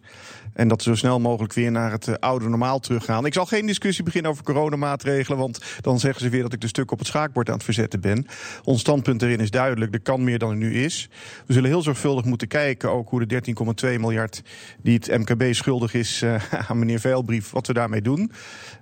[0.60, 3.26] En dat zo snel mogelijk weer naar het eh, oude normaal teruggaan.
[3.26, 5.40] Ik zal geen discussie beginnen over coronamaatregelen.
[5.40, 8.02] Want dan zeggen ze weer dat ik de stuk op het schaakbord aan het verzetten
[8.02, 8.26] ben.
[8.64, 9.94] Ons standpunt erin is duidelijk.
[9.94, 11.10] Er kan meer dan er nu is.
[11.46, 12.92] We zullen heel zorgvuldig moeten kijken.
[12.92, 13.42] Ook hoe de
[13.94, 14.42] 13,2 miljard
[14.82, 17.52] die het MKB schuldig is eh, aan meneer Veilbrief.
[17.52, 18.32] Wat we daarmee doen.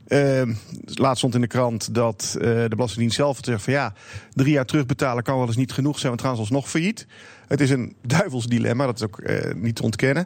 [0.08, 0.42] Uh,
[0.84, 3.94] laatst stond in de krant dat uh, de Belastingdienst zelf zegt van ja,
[4.34, 7.08] drie jaar terugbetalen kan wel eens niet genoeg zijn, want gaan ze alsnog failliet.
[7.48, 9.22] Het is een duivels dilemma, dat is ook
[9.56, 10.26] niet te ontkennen.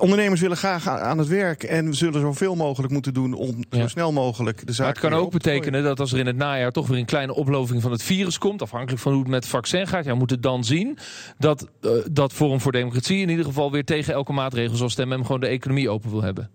[0.00, 3.80] Ondernemers willen graag aan het werk en we zullen zoveel mogelijk moeten doen om Ja.
[3.80, 4.86] zo snel mogelijk de zaak.
[4.86, 7.34] Maar het kan ook betekenen dat als er in het najaar toch weer een kleine
[7.34, 10.30] oploving van het virus komt, afhankelijk van hoe het met het vaccin gaat, ja, moet
[10.30, 10.98] het dan zien
[11.38, 15.18] dat, eh, dat Forum voor Democratie in ieder geval weer tegen elke maatregel zal stemmen
[15.18, 16.50] en gewoon de economie open wil hebben.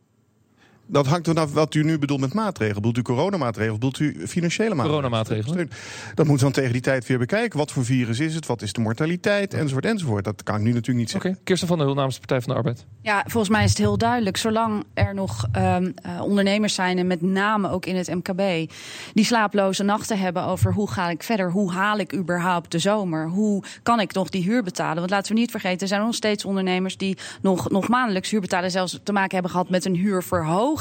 [0.87, 2.75] Dat hangt vanaf wat u nu bedoelt met maatregelen.
[2.75, 3.79] Bedoelt u coronamaatregelen?
[3.79, 5.01] Bedoelt u financiële maatregelen?
[5.01, 5.69] Coronamaatregelen.
[6.15, 7.59] Dat moeten we dan tegen die tijd weer bekijken.
[7.59, 8.45] Wat voor virus is het?
[8.45, 9.53] Wat is de mortaliteit?
[9.53, 10.23] Enzovoort, enzovoort.
[10.23, 11.43] Dat kan ik nu natuurlijk niet Oké, zeggen.
[11.43, 12.85] Kirsten van der Hul namens de Partij van de Arbeid.
[13.01, 14.37] Ja, volgens mij is het heel duidelijk.
[14.37, 18.71] Zolang er nog ehm, eh, ondernemers zijn, en met name ook in het MKB,
[19.13, 23.29] die slaaploze nachten hebben over hoe ga ik verder, hoe haal ik überhaupt de zomer,
[23.29, 24.95] hoe kan ik nog die huur betalen?
[24.95, 28.41] Want laten we niet vergeten, er zijn nog steeds ondernemers die nog, nog maandelijks huur
[28.41, 30.74] betalen, zelfs te maken hebben gehad met een huurverhoging.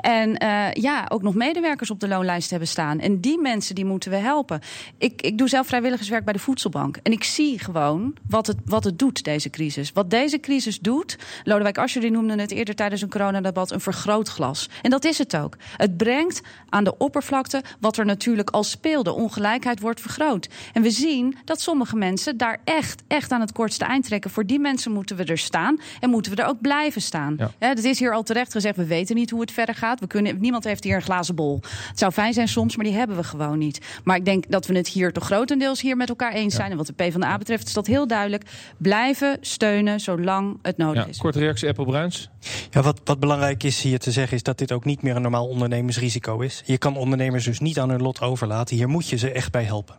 [0.00, 3.00] En eh, ja, ook nog medewerkers op de loonlijst hebben staan.
[3.00, 4.60] En die mensen die moeten we helpen.
[4.98, 6.96] Ik, ik doe zelf vrijwilligerswerk bij de Voedselbank.
[7.02, 9.92] En ik zie gewoon wat het, wat het doet, deze crisis.
[9.92, 14.68] Wat deze crisis doet, Lodewijk Asscher die noemde het eerder tijdens een coronadebat een vergrootglas.
[14.82, 15.56] En dat is het ook.
[15.76, 19.12] Het brengt aan de oppervlakte wat er natuurlijk al speelde.
[19.12, 20.48] Ongelijkheid wordt vergroot.
[20.72, 24.30] En we zien dat sommige mensen daar echt, echt aan het kortste eind trekken.
[24.30, 27.34] Voor die mensen moeten we er staan en moeten we er ook blijven staan.
[27.38, 27.50] Ja.
[27.60, 28.76] Ja, dat is hier al terecht gezegd.
[28.76, 30.00] We weten niet hoe het verder gaat.
[30.00, 31.60] We kunnen, niemand heeft hier een glazen bol.
[31.88, 33.80] Het zou fijn zijn soms, maar die hebben we gewoon niet.
[34.04, 36.70] Maar ik denk dat we het hier toch grotendeels hier met elkaar eens zijn.
[36.70, 38.42] En wat de PvdA betreft is dat heel duidelijk.
[38.76, 41.18] Blijven steunen zolang het nodig Ja, is.
[41.18, 42.30] korte reactie, Apple Bruins.
[42.70, 45.22] Ja, wat, wat belangrijk is hier te zeggen, is dat dit ook niet meer een
[45.22, 46.62] normaal ondernemersrisico is.
[46.64, 48.76] Je kan ondernemers dus niet aan hun lot overlaten.
[48.76, 49.94] Hier moet je ze echt bij helpen.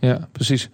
[0.00, 0.68] Ja, precies.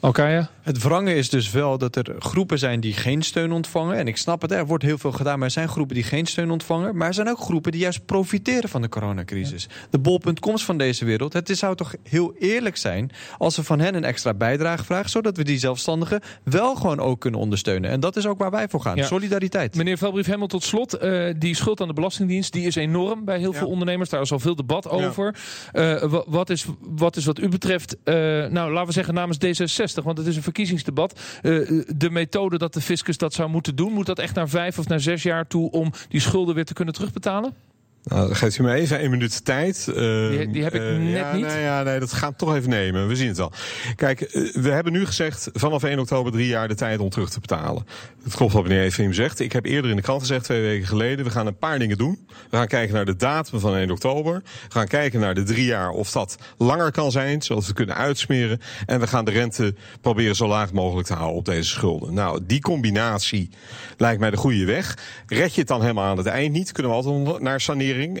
[0.00, 0.48] Alkaya?
[0.62, 3.96] Het wrange is dus wel dat er groepen zijn die geen steun ontvangen.
[3.96, 6.26] En ik snap het, er wordt heel veel gedaan, maar er zijn groepen die geen
[6.26, 6.96] steun ontvangen.
[6.96, 9.68] Maar er zijn ook groepen die juist profiteren van de coronacrisis.
[9.90, 11.32] De bol.coms van deze wereld.
[11.32, 15.36] Het zou toch heel eerlijk zijn als we van hen een extra bijdrage vragen, zodat
[15.36, 17.90] we die zelfstandigen wel gewoon ook kunnen ondersteunen.
[17.90, 18.96] En dat is ook waar wij voor gaan.
[18.96, 19.06] Ja.
[19.06, 19.74] Solidariteit.
[19.76, 20.94] Meneer Velbrief, helemaal tot slot.
[20.94, 23.58] eh, die schuld aan de Belastingdienst die is enorm bij heel Ja.
[23.58, 24.10] veel ondernemers.
[24.10, 25.34] Daar is al veel debat over.
[25.72, 28.14] Eh, wa- wat, is, wat is wat u betreft, eh,
[28.46, 31.20] nou laten we zeggen namens D66, want het is een verkiezingsdebat.
[31.42, 31.52] eh,
[31.96, 34.88] de methode dat de fiscus dat zou moeten doen, moet dat echt naar vijf of
[34.88, 37.67] naar zes jaar toe om die schulden weer te kunnen terugbetalen?
[38.08, 39.84] Nou, dan geeft u me even één minuut tijd.
[39.84, 41.46] Die- die heb ik eh, net ja, niet.
[41.46, 43.08] Nee, ja, nee, dat gaat toch even nemen.
[43.08, 43.52] We zien het wel.
[43.96, 47.30] Kijk, eh, we hebben nu gezegd vanaf 1 oktober drie jaar de tijd om terug
[47.30, 47.86] te betalen.
[48.24, 49.40] Het klopt wat meneer Efim zegt.
[49.40, 51.98] Ik heb eerder in de krant gezegd, twee weken geleden, we gaan een paar dingen
[51.98, 52.26] doen.
[52.50, 54.34] We gaan kijken naar de datum van 1 oktober.
[54.34, 57.96] We gaan kijken naar de drie jaar of dat langer kan zijn, zodat we kunnen
[57.96, 58.60] uitsmeren.
[58.86, 62.14] En we gaan de rente proberen zo laag mogelijk te houden op deze schulden.
[62.14, 63.50] Nou, die combinatie
[63.96, 64.96] lijkt mij de goede weg.
[65.26, 67.60] Red je het dan helemaal aan het eind niet, kunnen we altijd naar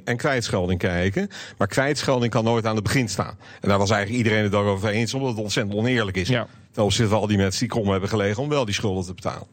[0.04, 1.28] en kwijtschelding kijken.
[1.58, 3.38] Maar kwijtschelding kan nooit aan het begin staan.
[3.60, 6.28] En daar was eigenlijk iedereen het over eens, omdat het ontzettend oneerlijk is.
[6.28, 6.46] Ja.
[6.70, 9.14] Ten opzichte van al die mensen die krom hebben gelegen om wel die schulden te
[9.14, 9.46] betalen.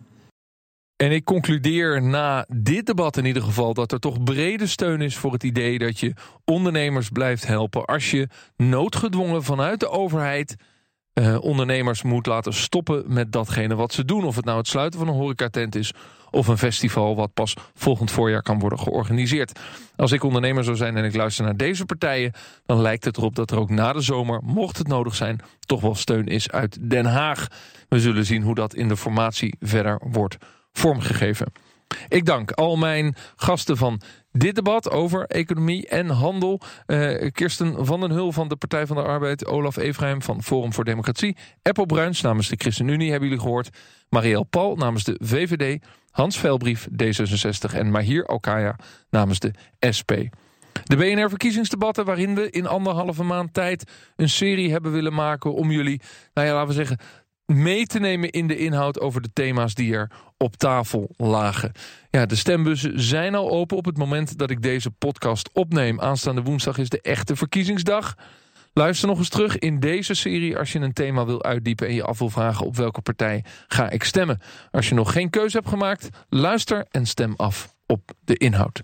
[0.96, 5.16] En ik concludeer na dit debat in ieder geval dat er toch brede steun is
[5.16, 6.14] voor het idee dat je
[6.46, 10.56] ondernemers blijft helpen als je noodgedwongen vanuit de overheid
[11.14, 14.24] eh, ondernemers moet laten stoppen met datgene wat ze doen.
[14.24, 15.92] Of het nou het sluiten van een horecatent is
[16.36, 19.60] of een festival wat pas volgend voorjaar kan worden georganiseerd.
[19.96, 22.32] Als ik ondernemer zou zijn en ik luister naar deze partijen,
[22.66, 25.82] dan lijkt het erop dat er ook na de zomer, mocht het nodig zijn, toch
[25.82, 27.48] wel steun is uit Den Haag.
[27.90, 30.38] We zullen zien hoe dat in de formatie verder wordt
[30.72, 31.52] vormgegeven.
[32.08, 36.62] Ik dank al mijn gasten van dit debat over economie en handel.
[36.86, 39.46] Eh, Kirsten van den Hul van de Partij van de Arbeid.
[39.46, 41.38] Olaf Efraim van Forum voor Democratie.
[41.62, 43.70] Eppo Bruins namens de ChristenUnie hebben jullie gehoord.
[44.10, 45.84] Marielle Paul namens de VVD.
[46.16, 48.76] Hans Velbrief D66 en Mahir Alkaya
[49.10, 49.54] namens de
[49.98, 50.12] SP.
[50.84, 56.02] De BNR-verkiezingsdebatten waarin we in anderhalve maand tijd een serie hebben willen maken om jullie,
[56.34, 56.98] nou ja, laten we zeggen,
[57.46, 61.72] mee te nemen in de inhoud over de thema's die er op tafel lagen.
[62.10, 66.00] Ja, de stembussen zijn al open op het moment dat ik deze podcast opneem.
[66.00, 68.16] Aanstaande woensdag is de echte verkiezingsdag.
[68.78, 71.88] Luister nog eens terug in deze serie als je een thema wil uitdiepen...
[71.88, 74.42] en je af wil vragen op welke partij ga ik stemmen.
[74.72, 78.84] Als je nog geen keuze hebt gemaakt, luister en stem af op de inhoud.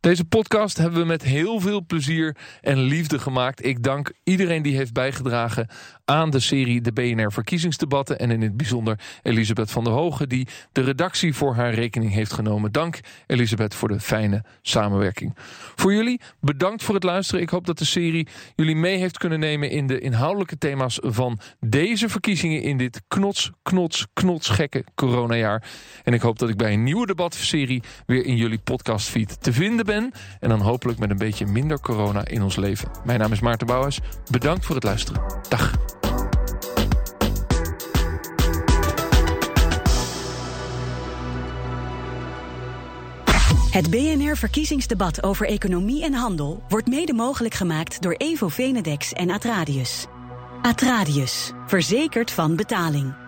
[0.00, 3.64] Deze podcast hebben we met heel veel plezier en liefde gemaakt.
[3.64, 5.68] Ik dank iedereen die heeft bijgedragen
[6.04, 8.18] aan de serie De BNR Verkiezingsdebatten.
[8.18, 12.32] En in het bijzonder Elisabeth van der Hogen die de redactie voor haar rekening heeft
[12.32, 12.72] genomen.
[12.72, 15.36] Dank Elisabeth voor de fijne samenwerking.
[15.74, 17.42] Voor jullie bedankt voor het luisteren.
[17.42, 21.38] Ik hoop dat de serie jullie mee heeft kunnen nemen in de inhoudelijke thema's van
[21.60, 25.62] deze verkiezingen in dit knots, knots, knots gekke coronajaar.
[26.04, 29.85] En ik hoop dat ik bij een nieuwe debatserie weer in jullie podcastfeed te vinden
[29.86, 30.12] ben.
[30.40, 32.88] En dan hopelijk met een beetje minder corona in ons leven.
[33.04, 34.00] Mijn naam is Maarten Bouwers.
[34.30, 35.22] Bedankt voor het luisteren.
[35.48, 35.72] Dag.
[43.76, 49.30] Het BNR Verkiezingsdebat over economie en handel wordt mede mogelijk gemaakt door Evo Venedex en
[49.30, 50.06] Atradius.
[50.62, 53.25] Atradius, verzekerd van betaling.